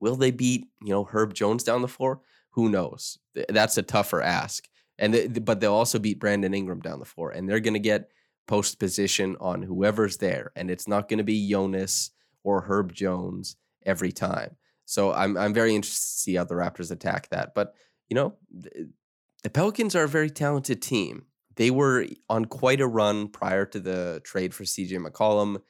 [0.00, 2.20] Will they beat, you know, Herb Jones down the floor?
[2.50, 3.18] Who knows?
[3.48, 4.68] That's a tougher ask.
[4.98, 7.80] And they, but they'll also beat Brandon Ingram down the floor and they're going to
[7.80, 8.10] get
[8.46, 12.10] post position on whoever's there and it's not going to be Jonas
[12.44, 14.56] or Herb Jones every time.
[14.84, 17.54] So I'm I'm very interested to see how the Raptors attack that.
[17.54, 17.74] But,
[18.08, 21.26] you know, the Pelicans are a very talented team
[21.56, 25.60] they were on quite a run prior to the trade for CJ McCollum.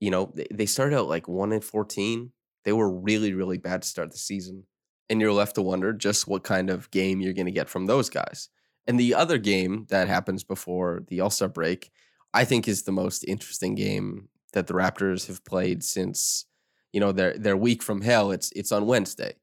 [0.00, 2.32] You know, they started out like 1 and 14.
[2.64, 4.64] They were really, really bad to start the season.
[5.08, 7.86] And you're left to wonder just what kind of game you're going to get from
[7.86, 8.48] those guys.
[8.86, 11.90] And the other game that happens before the All Star break,
[12.32, 16.46] I think is the most interesting game that the Raptors have played since,
[16.92, 18.30] you know, their their week from hell.
[18.30, 19.34] It's it's on Wednesday,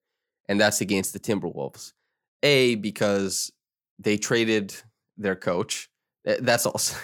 [0.47, 1.93] and that's against the Timberwolves.
[2.43, 3.51] A because
[3.99, 4.75] they traded
[5.17, 5.89] their coach.
[6.25, 6.95] Eh, that's also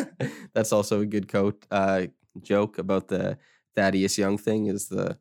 [0.54, 2.06] that's also a good coach uh,
[2.40, 3.38] joke about the
[3.74, 4.66] Thaddeus Young thing.
[4.66, 5.18] Is the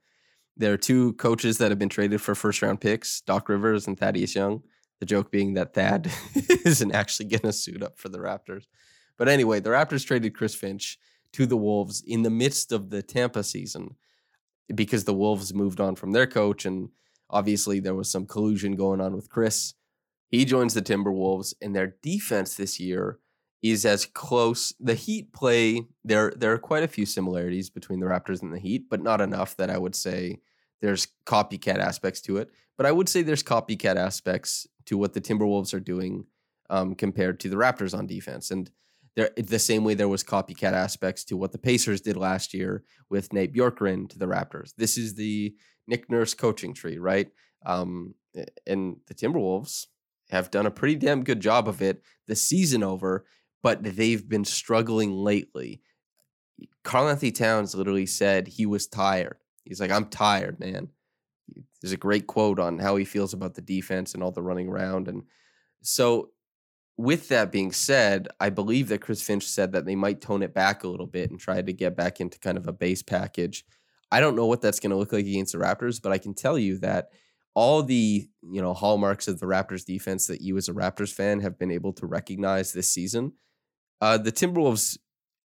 [0.57, 3.99] there are two coaches that have been traded for first round picks, Doc Rivers and
[3.99, 4.63] Thaddeus Young.
[4.99, 6.11] The joke being that Thad
[6.65, 8.65] isn't actually going to suit up for the Raptors.
[9.17, 10.99] But anyway, the Raptors traded Chris Finch
[11.33, 13.95] to the Wolves in the midst of the Tampa season
[14.73, 16.89] because the Wolves moved on from their coach and
[17.29, 19.73] obviously there was some collusion going on with Chris.
[20.31, 23.19] He joins the Timberwolves, and their defense this year
[23.61, 24.73] is as close.
[24.79, 26.33] The Heat play there.
[26.35, 29.55] There are quite a few similarities between the Raptors and the Heat, but not enough
[29.57, 30.39] that I would say
[30.81, 32.49] there's copycat aspects to it.
[32.77, 36.25] But I would say there's copycat aspects to what the Timberwolves are doing
[36.69, 38.71] um, compared to the Raptors on defense, and
[39.15, 42.83] there the same way there was copycat aspects to what the Pacers did last year
[43.09, 44.73] with Nate Bjorkgren to the Raptors.
[44.77, 45.53] This is the
[45.87, 47.27] Nick Nurse coaching tree, right?
[47.65, 48.15] Um,
[48.65, 49.87] and the Timberwolves
[50.31, 53.25] have done a pretty damn good job of it the season over,
[53.61, 55.81] but they've been struggling lately.
[56.83, 59.37] Karl-Anthony Towns literally said he was tired.
[59.65, 60.89] He's like, I'm tired, man.
[61.81, 64.69] There's a great quote on how he feels about the defense and all the running
[64.69, 65.07] around.
[65.07, 65.23] And
[65.81, 66.29] so,
[66.97, 70.53] with that being said, I believe that Chris Finch said that they might tone it
[70.53, 73.65] back a little bit and try to get back into kind of a base package.
[74.11, 76.35] I don't know what that's going to look like against the Raptors, but I can
[76.35, 77.09] tell you that
[77.53, 81.39] all the you know hallmarks of the Raptors defense that you as a Raptors fan
[81.41, 83.33] have been able to recognize this season,
[83.99, 84.97] uh, the Timberwolves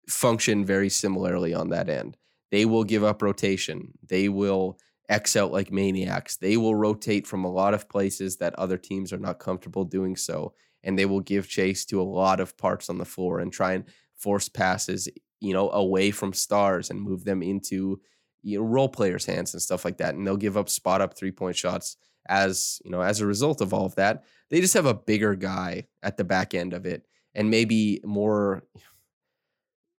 [0.09, 2.17] function very similarly on that end.
[2.51, 3.93] They will give up rotation.
[4.07, 6.37] They will X out like maniacs.
[6.37, 10.17] They will rotate from a lot of places that other teams are not comfortable doing
[10.17, 13.53] so, and they will give chase to a lot of parts on the floor and
[13.53, 13.85] try and
[14.17, 15.09] force passes,
[15.40, 18.01] you know, away from stars and move them into
[18.44, 21.16] you know role players' hands and stuff like that, and they'll give up spot up
[21.16, 24.24] three point shots as you know as a result of all of that.
[24.50, 28.64] They just have a bigger guy at the back end of it, and maybe more.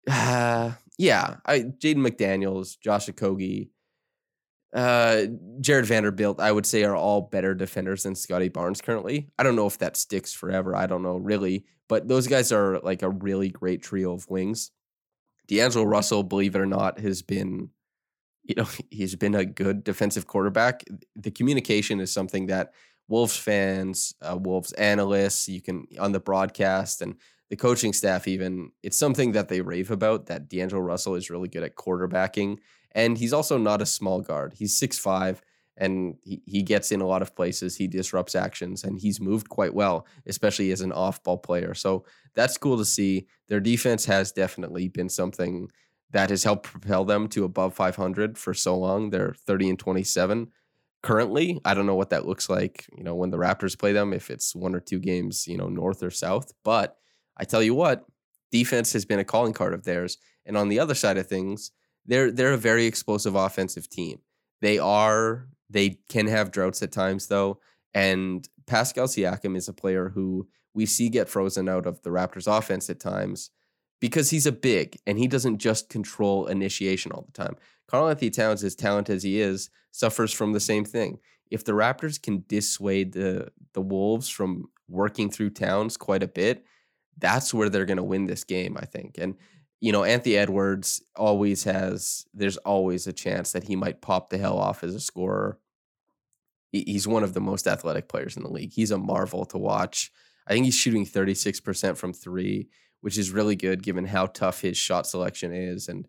[0.09, 3.69] Uh, yeah, I Jaden McDaniels, Josh Okogie,
[4.75, 5.27] uh,
[5.61, 9.29] Jarred Vanderbilt, I would say are all better defenders than Scottie Barnes currently.
[9.39, 10.75] I don't know if that sticks forever.
[10.75, 14.71] I don't know really, but those guys are like a really great trio of wings.
[15.47, 17.69] D'Angelo Russell, believe it or not, has been
[18.45, 20.83] you know, he's been a good defensive quarterback.
[21.15, 22.73] The communication is something that
[23.07, 27.15] Wolves fans, uh, Wolves analysts, you can on the broadcast and
[27.49, 31.47] the coaching staff even, it's something that they rave about that D'Angelo Russell is really
[31.47, 32.57] good at quarterbacking.
[32.93, 34.53] And he's also not a small guard.
[34.55, 35.41] He's six five
[35.77, 37.75] and he, he gets in a lot of places.
[37.75, 41.73] He disrupts actions and he's moved quite well, especially as an off ball player.
[41.73, 43.27] So that's cool to see.
[43.47, 45.69] Their defense has definitely been something
[46.15, 49.09] that has helped propel them to above 500 for so long.
[49.09, 50.47] They're 30 and 27.
[51.03, 51.59] currently.
[51.65, 54.31] I don't know what that looks like, you know, when the Raptors play them, if
[54.31, 56.53] it's one or two games, you know, north or south.
[56.63, 56.95] But
[57.35, 58.05] I tell you what,
[58.49, 60.17] defense has been a calling card of theirs.
[60.45, 61.71] And on the other side of things,
[62.05, 64.19] they're they're a very explosive offensive team.
[64.61, 67.59] They are they can have droughts at times though,
[67.93, 72.47] and Pascal Siakam is a player who we see get frozen out of the Raptors
[72.47, 73.49] offense at times
[73.99, 77.55] because he's a big and he doesn't just control initiation all the time.
[77.87, 81.19] Karl-Anthony Towns, as talented as he is, suffers from the same thing.
[81.51, 86.65] If the Raptors can dissuade the the Wolves from working through Towns quite a bit,
[87.17, 89.17] that's where they're going to win this game, I think.
[89.17, 89.35] And
[89.81, 92.25] you know, Anthony Edwards always has.
[92.33, 95.59] There's always a chance that he might pop the hell off as a scorer.
[96.71, 98.73] He's one of the most athletic players in the league.
[98.73, 100.11] He's a marvel to watch.
[100.47, 102.69] I think he's shooting 36% from three,
[103.01, 105.87] which is really good given how tough his shot selection is.
[105.87, 106.07] And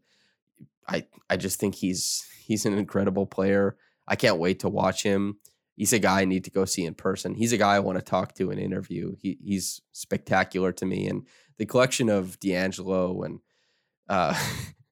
[0.88, 3.76] I I just think he's he's an incredible player.
[4.06, 5.38] I can't wait to watch him.
[5.76, 7.34] He's a guy I need to go see in person.
[7.34, 9.14] He's a guy I want to talk to and interview.
[9.20, 11.06] He he's spectacular to me.
[11.06, 11.26] And
[11.58, 13.40] the collection of D'Angelo and
[14.08, 14.38] uh,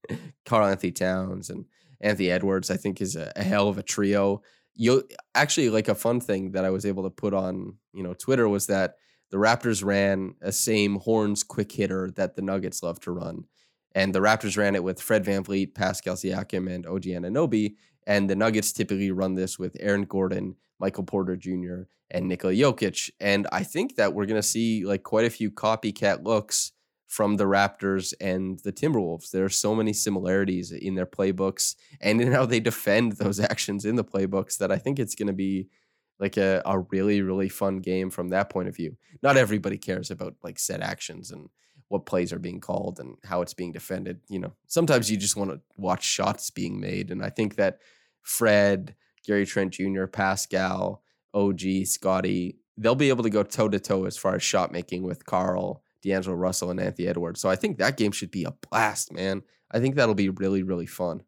[0.45, 1.67] Karl-Anthony Towns and
[2.01, 4.43] Anthony Edwards, I think, is a, a hell of a trio.
[4.75, 8.15] You actually like a fun thing that I was able to put on you know
[8.15, 8.97] Twitter was that
[9.35, 13.47] the Raptors ran a same horns quick hitter that the Nuggets love to run.
[13.93, 17.75] And the Raptors ran it with Fred Van VanVleet, Pascal Siakam, and OG Anunoby.
[18.07, 23.11] And the Nuggets typically run this with Aaron Gordon, Michael Porter Jr., and Nikola Jokic.
[23.19, 26.71] And I think that we're going to see like quite a few copycat looks
[27.09, 29.33] from the Raptors and the Timberwolves.
[29.33, 33.85] There are so many similarities in their playbooks and in how they defend those actions
[33.85, 35.71] in the playbooks that I think it's going to be
[36.19, 38.97] like a, a really, really fun game from that point of view.
[39.23, 41.49] Not everybody cares about like set actions and
[41.89, 44.21] what plays are being called and how it's being defended.
[44.29, 47.11] You know, sometimes you just want to watch shots being made.
[47.11, 47.79] And I think that
[48.23, 48.95] Fred,
[49.27, 51.03] Gary Trent Jr., Pascal,
[51.35, 55.03] OG, Scottie, they'll be able to go toe to toe as far as shot making
[55.03, 57.41] with Karl, D'Angelo Russell, and Anthony Edwards.
[57.41, 59.43] So I think that game should be a blast, man.
[59.71, 61.23] I think that'll be really, really fun.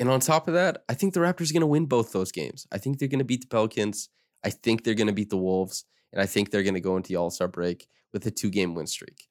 [0.00, 2.30] And on top of that, I think the Raptors are going to win both those
[2.30, 2.66] games.
[2.70, 4.08] I think they're going to beat the Pelicans.
[4.48, 5.84] I think they're going to beat the Wolves.
[6.10, 8.48] And I think they're going to go into the All Star break with a two
[8.48, 9.28] game win streak.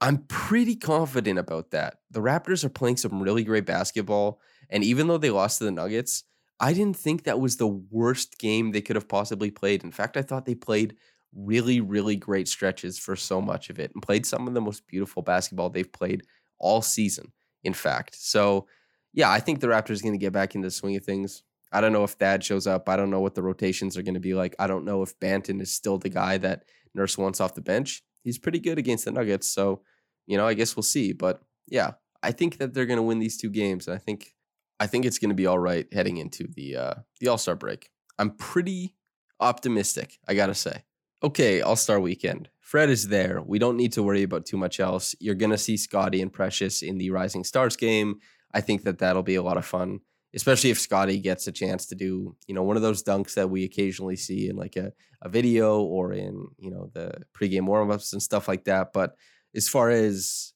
[0.00, 1.98] I'm pretty confident about that.
[2.10, 4.40] The Raptors are playing some really great basketball.
[4.70, 6.24] And even though they lost to the Nuggets,
[6.58, 9.84] I didn't think that was the worst game they could have possibly played.
[9.84, 10.96] In fact, I thought they played
[11.34, 14.86] really, really great stretches for so much of it and played some of the most
[14.86, 16.22] beautiful basketball they've played
[16.58, 17.30] all season,
[17.62, 18.16] in fact.
[18.18, 18.66] So,
[19.12, 21.42] yeah, I think the Raptors are going to get back into the swing of things.
[21.72, 22.88] I don't know if Thad shows up.
[22.88, 24.54] I don't know what the rotations are going to be like.
[24.58, 26.64] I don't know if Banton is still the guy that
[26.94, 29.48] Nurse wants off the bench he's pretty good against the Nuggets.
[29.48, 29.82] So,
[30.26, 31.12] you know, I guess we'll see.
[31.12, 31.92] But yeah,
[32.22, 34.34] I think that they're going to win these two games, and I think
[34.78, 37.54] I think it's going to be all right heading into the uh, the All Star
[37.54, 37.90] break.
[38.18, 38.96] I'm pretty
[39.40, 40.84] optimistic, I gotta say.
[41.22, 42.50] Okay, All Star weekend.
[42.60, 43.40] Fred is there.
[43.46, 45.14] We don't need to worry about too much else.
[45.20, 48.18] You're going to see Scottie and Precious in the Rising Stars game.
[48.52, 50.00] I think that that'll be a lot of fun
[50.36, 53.48] especially if Scottie gets a chance to do, you know, one of those dunks that
[53.48, 58.12] we occasionally see in like a, a video or in, you know, the pregame warm-ups
[58.12, 58.92] and stuff like that.
[58.92, 59.16] But
[59.54, 60.52] as far as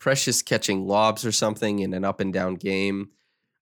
[0.00, 3.10] Precious catching lobs or something in an up and down game,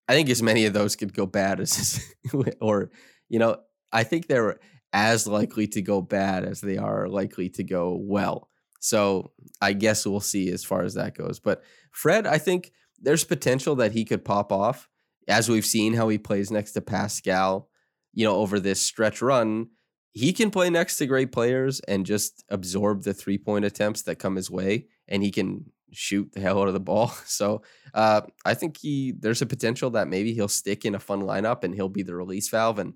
[0.09, 2.15] I think as many of those could go bad as
[2.61, 2.91] or,
[3.29, 3.59] you know,
[3.93, 4.59] I think they're
[4.95, 8.49] as likely to go bad as they are likely to go well.
[8.81, 11.41] So I guess we'll see as far as that goes.
[11.41, 14.89] But Fred, I think there's potential that he could pop off
[15.29, 17.69] as we've seen how he plays next to Pascal,
[18.15, 19.69] you know, over this stretch run,
[20.13, 24.17] he can play next to great players and just absorb the three point attempts that
[24.17, 27.13] come his way, and he can shoot the hell out of the ball.
[27.27, 27.63] So
[27.95, 31.63] uh, I think he there's a potential that maybe he'll stick in a fun lineup
[31.63, 32.95] and he'll be the release valve, and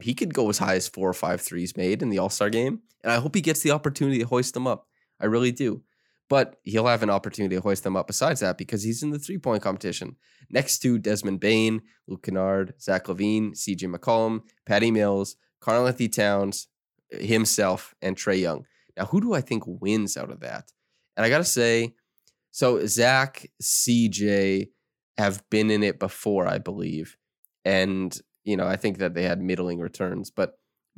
[0.00, 2.50] he could go as high as four or five threes made in the All Star
[2.50, 2.80] game.
[3.02, 4.86] And I hope he gets the opportunity to hoist them up.
[5.18, 5.82] I really do
[6.28, 9.18] but he'll have an opportunity to hoist them up besides that because he's in the
[9.18, 10.16] three point competition
[10.50, 16.68] next to Desmond Bane, Luke Kennard, Zach LaVine, CJ McCollum, Patty Mills, Karl-Anthony Towns,
[17.10, 18.64] himself, and Trae Young.
[18.96, 20.72] Now, who do I think wins out of that?
[21.16, 21.94] And I got to say,
[22.50, 24.68] so Zach, CJ
[25.18, 27.16] have been in it before, I believe.
[27.64, 30.54] And, you know, I think that they had middling returns, but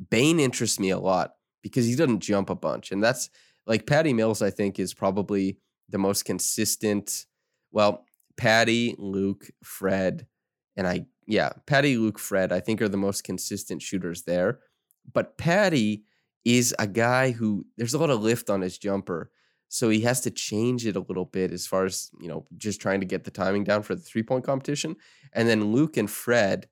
[0.09, 2.91] Bane interests me a lot because he doesn't jump a bunch.
[2.91, 3.29] And that's
[3.67, 5.57] like Patty Mills, I think, is probably
[5.89, 7.25] the most consistent.
[7.71, 8.05] Well,
[8.37, 10.27] Patty, Luke, Fred,
[10.75, 14.59] and I, yeah, Patty, Luke, Fred, I think are the most consistent shooters there.
[15.11, 16.03] But Patty
[16.43, 19.31] is a guy who there's a lot of lift on his jumper.
[19.67, 22.79] So he has to change it a little bit as far as, you know, just
[22.79, 24.95] trying to get the timing down for the three point competition.
[25.33, 26.67] And then Luke and Fred,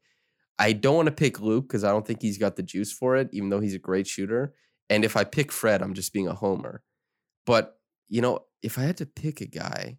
[0.60, 3.16] I don't want to pick Luke because I don't think he's got the juice for
[3.16, 4.54] it, even though he's a great shooter.
[4.89, 6.81] And if I pick Fred, I'm just being a homer.
[7.45, 7.77] But,
[8.09, 9.97] you know, if I had to pick a guy,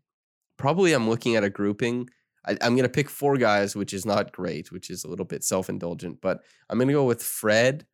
[0.56, 2.08] probably I'm looking at a grouping.
[2.46, 5.24] I, am going to pick four guys, which is not great, which is a little
[5.24, 7.86] bit self indulgent, but I'm going to go with Fred,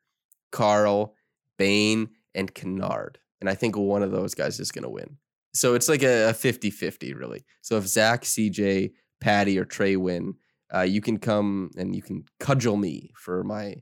[0.50, 1.14] Karl,
[1.58, 3.18] Bane, and Kennard.
[3.40, 5.18] And I think one of those guys is going to win.
[5.54, 7.44] So it's like a 50 50, really.
[7.62, 10.34] So if Zach, CJ, Patty, or Trae win,
[10.74, 13.76] uh, you can come and you can cudgel me for my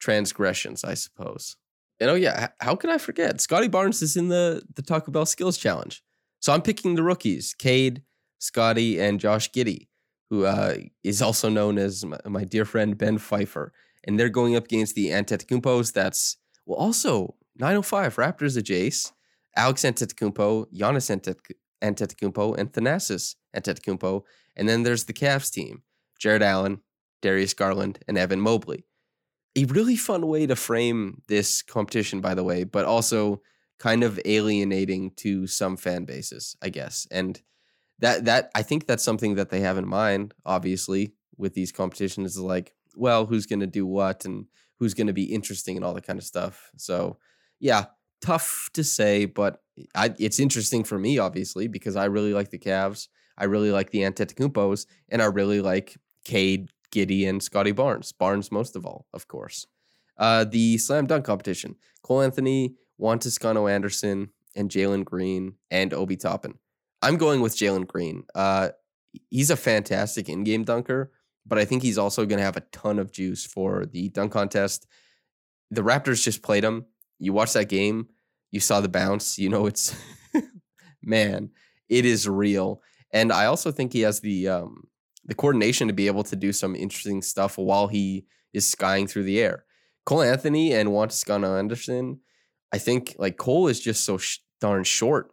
[0.00, 1.56] transgressions, I suppose.
[2.00, 3.40] And oh yeah, how could I forget?
[3.40, 6.02] Scottie Barnes is in the the Taco Bell Skills Challenge.
[6.40, 8.02] So I'm picking the rookies: Cade,
[8.38, 9.88] Scottie, and Josh Giddey,
[10.30, 10.74] who uh,
[11.04, 13.72] is also known as my, my, dear friend Ben Pfeiffer.
[14.04, 15.92] And they're going up against the Antetokounmpos.
[15.92, 19.12] That's well, also 905 Raptors Jace,
[19.56, 21.36] Alex Antetokounmpo, Giannis
[21.82, 24.22] Antetokounmpo, and Thanasis Antetokounmpo.
[24.56, 25.82] And then there's the Cavs team:
[26.18, 26.80] Jarrett Allen,
[27.20, 28.86] Darius Garland, and Evan Mobley
[29.56, 33.42] a really fun way to frame this competition, by the way, but also
[33.78, 37.06] kind of alienating to some fan bases, I guess.
[37.10, 37.40] And
[37.98, 42.32] that that I think that's something that they have in mind, obviously, with these competitions
[42.32, 44.46] is like, well, who's gonna do what and
[44.78, 46.70] who's gonna be interesting and all that kind of stuff.
[46.76, 47.18] So
[47.60, 47.86] yeah,
[48.20, 49.62] tough to say, but
[49.94, 53.08] I, it's interesting for me, obviously, because I really like the Cavs.
[53.36, 58.12] I really like the Antetokounmpos, and I really like Cade, Giddey and Scottie Barnes.
[58.12, 59.66] Barnes most of all, of course.
[60.18, 66.16] Uh, the slam dunk competition: Cole Anthony, Juan Toscano Anderson, and Jalen Green and Obi
[66.16, 66.58] Toppin.
[67.00, 68.24] I'm going with Jalen Green.
[68.34, 68.68] Uh,
[69.30, 71.10] he's a fantastic in-game dunker,
[71.44, 74.32] but I think he's also going to have a ton of juice for the dunk
[74.32, 74.86] contest.
[75.70, 76.86] The Raptors just played him.
[77.18, 78.08] You watch that game,
[78.50, 79.38] you saw the bounce.
[79.38, 79.96] You know it's
[81.02, 81.50] man,
[81.88, 82.82] it is real.
[83.12, 84.84] And I also think he has the um,
[85.24, 89.24] the coordination to be able to do some interesting stuff while he is skying through
[89.24, 89.64] the air.
[90.04, 92.20] Cole Anthony and Juan Toscano Anderson,
[92.72, 95.32] I think like Cole is just so sh- darn short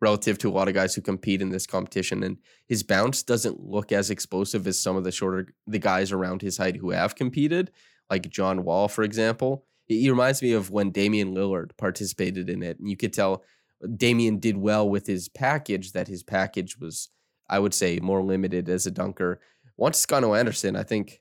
[0.00, 3.60] relative to a lot of guys who compete in this competition and his bounce doesn't
[3.60, 7.16] look as explosive as some of the shorter the guys around his height who have
[7.16, 7.70] competed
[8.10, 12.78] like John Wall for example he reminds me of when Damian Lillard participated in it
[12.78, 13.42] and you could tell
[13.82, 17.08] uh, Damian did well with his package that his package was
[17.48, 19.40] I would say more limited as a dunker.
[19.76, 21.20] Juan Toscano Anderson, I think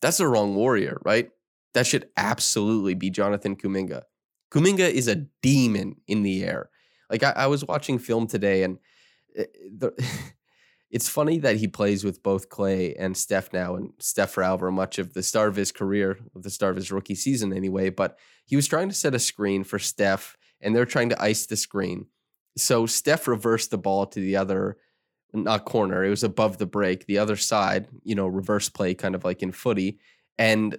[0.00, 1.30] that's the wrong warrior, right?
[1.74, 4.02] That should absolutely be Jonathan Kuminga.
[4.50, 6.70] Kuminga is a demon in the air.
[7.10, 8.78] Like I, I was watching film today, and
[9.36, 9.44] eh,
[9.76, 9.92] the,
[10.90, 14.70] it's funny that he plays with both Klay and Steph now, and Steph for over
[14.70, 17.90] much of the start of his career, the start of his rookie season anyway.
[17.90, 21.46] But he was trying to set a screen for Steph, and they're trying to ice
[21.46, 22.06] the screen.
[22.56, 24.78] So Steph reversed the ball to the other,
[25.32, 26.04] not uh, corner.
[26.04, 27.88] It was above the break, the other side.
[28.02, 29.98] You know, reverse play, kind of like in footy.
[30.38, 30.78] And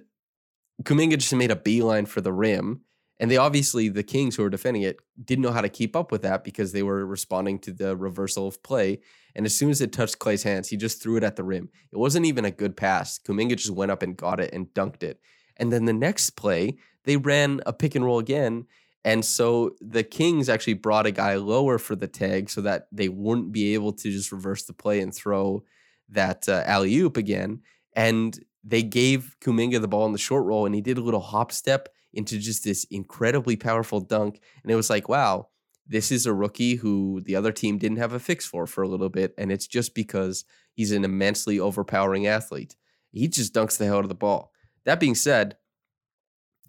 [0.82, 2.82] Kuminga just made a beeline for the rim.
[3.20, 6.12] And they obviously, the Kings who were defending it, didn't know how to keep up
[6.12, 9.00] with that because they were responding to the reversal of play.
[9.34, 11.68] And as soon as it touched Klay's hands, he just threw it at the rim.
[11.90, 13.18] It wasn't even a good pass.
[13.18, 15.20] Kuminga just went up and got it and dunked it.
[15.56, 18.66] And then the next play, they ran a pick and roll again.
[19.04, 23.08] And so the Kings actually brought a guy lower for the tag so that they
[23.08, 25.64] wouldn't be able to just reverse the play and throw
[26.10, 27.60] that uh, alley oop again.
[27.94, 31.20] And they gave Kuminga the ball in the short roll, and he did a little
[31.20, 34.40] hop step into just this incredibly powerful dunk.
[34.62, 35.48] And it was like, wow,
[35.86, 38.88] this is a rookie who the other team didn't have a fix for for a
[38.88, 39.32] little bit.
[39.38, 40.44] And it's just because
[40.74, 42.76] he's an immensely overpowering athlete.
[43.10, 44.52] He just dunks the hell out of the ball.
[44.84, 45.56] That being said,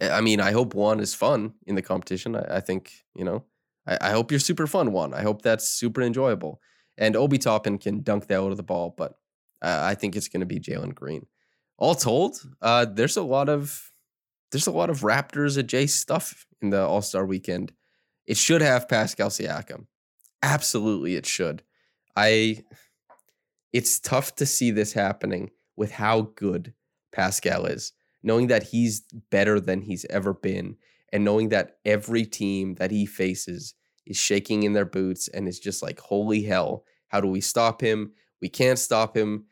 [0.01, 2.35] I mean, I hope Juan is fun in the competition.
[2.35, 3.43] I, I think, you know,
[3.85, 5.13] I, I, hope you're super fun, Juan.
[5.13, 6.61] I hope that's super enjoyable.
[6.97, 9.13] And Obi Toppin can dunk that out of the ball, but
[9.61, 11.25] uh, I think it's going to be Jalen Green.
[11.77, 13.91] All told, uh, there's a lot of
[14.51, 17.73] there's a lot of Raptors adjacent stuff in the All Star weekend.
[18.25, 19.85] It should have Pascal Siakam.
[20.41, 21.63] Absolutely, it should.
[22.15, 22.63] I.
[23.71, 26.73] It's tough to see this happening with how good
[27.11, 27.93] Pascal is
[28.24, 29.01] knowing that he's
[29.32, 30.76] better than he's ever been,
[31.11, 33.74] and knowing that every team that he faces
[34.05, 37.82] is shaking in their boots and is just like, holy hell, how do we stop
[37.82, 38.11] him?
[38.41, 39.45] We can't stop him.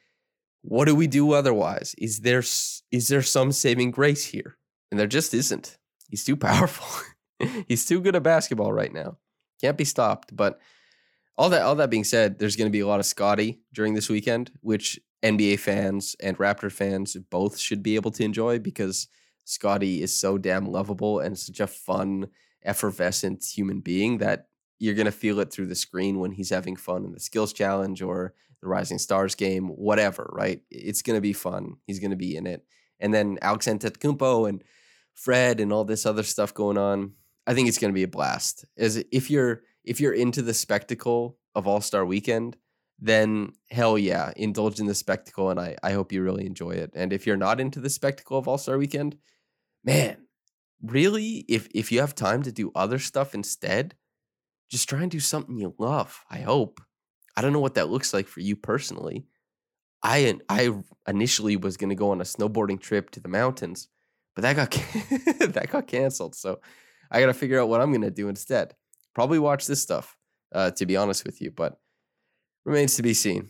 [0.61, 1.95] What do we do otherwise?
[1.97, 2.43] Is there
[2.91, 4.57] is there some saving grace here?
[4.91, 5.77] And there just isn't.
[6.09, 6.87] He's too powerful.
[7.67, 9.17] he's too good at basketball right now.
[9.61, 10.35] Can't be stopped.
[10.35, 10.59] But
[11.37, 13.93] all that all that being said, there's going to be a lot of Scottie during
[13.93, 19.07] this weekend, which NBA fans and Raptor fans both should be able to enjoy because
[19.45, 22.27] Scottie is so damn lovable and such a fun,
[22.63, 24.47] effervescent human being that
[24.79, 27.53] you're going to feel it through the screen when he's having fun in the skills
[27.53, 30.61] challenge or the Rising Stars game, whatever, right?
[30.69, 31.77] It's going to be fun.
[31.85, 32.63] He's going to be in it.
[32.99, 34.63] And then Alex Antetokounmpo and
[35.13, 37.13] Fred and all this other stuff going on.
[37.45, 38.65] I think it's going to be a blast.
[38.77, 42.57] As if you're if you're into the spectacle of All Star Weekend,
[42.99, 46.91] then hell yeah, indulge in the spectacle, and I I hope you really enjoy it.
[46.95, 49.17] And if you're not into the spectacle of All Star Weekend,
[49.83, 50.17] man,
[50.81, 53.95] really, if if you have time to do other stuff instead,
[54.69, 56.23] just try and do something you love.
[56.29, 56.81] I hope.
[57.35, 59.27] I don't know what that looks like for you personally.
[60.03, 60.71] I I
[61.07, 63.89] initially was going to go on a snowboarding trip to the mountains,
[64.35, 64.71] but that got
[65.53, 66.35] that got canceled.
[66.35, 66.61] So
[67.11, 68.73] I got to figure out what I'm going to do instead.
[69.13, 70.17] Probably watch this stuff,
[70.51, 71.79] uh, to be honest with you, but
[72.67, 73.49] remains to be seen.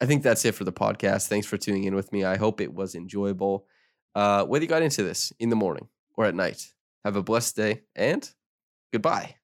[0.00, 1.28] I think that's it for the podcast.
[1.28, 2.24] Thanks for tuning in with me.
[2.24, 3.66] I hope it was enjoyable.
[4.14, 6.72] Uh, whether you got into this in the morning or at night,
[7.04, 8.28] have a blessed day and
[8.92, 9.37] goodbye.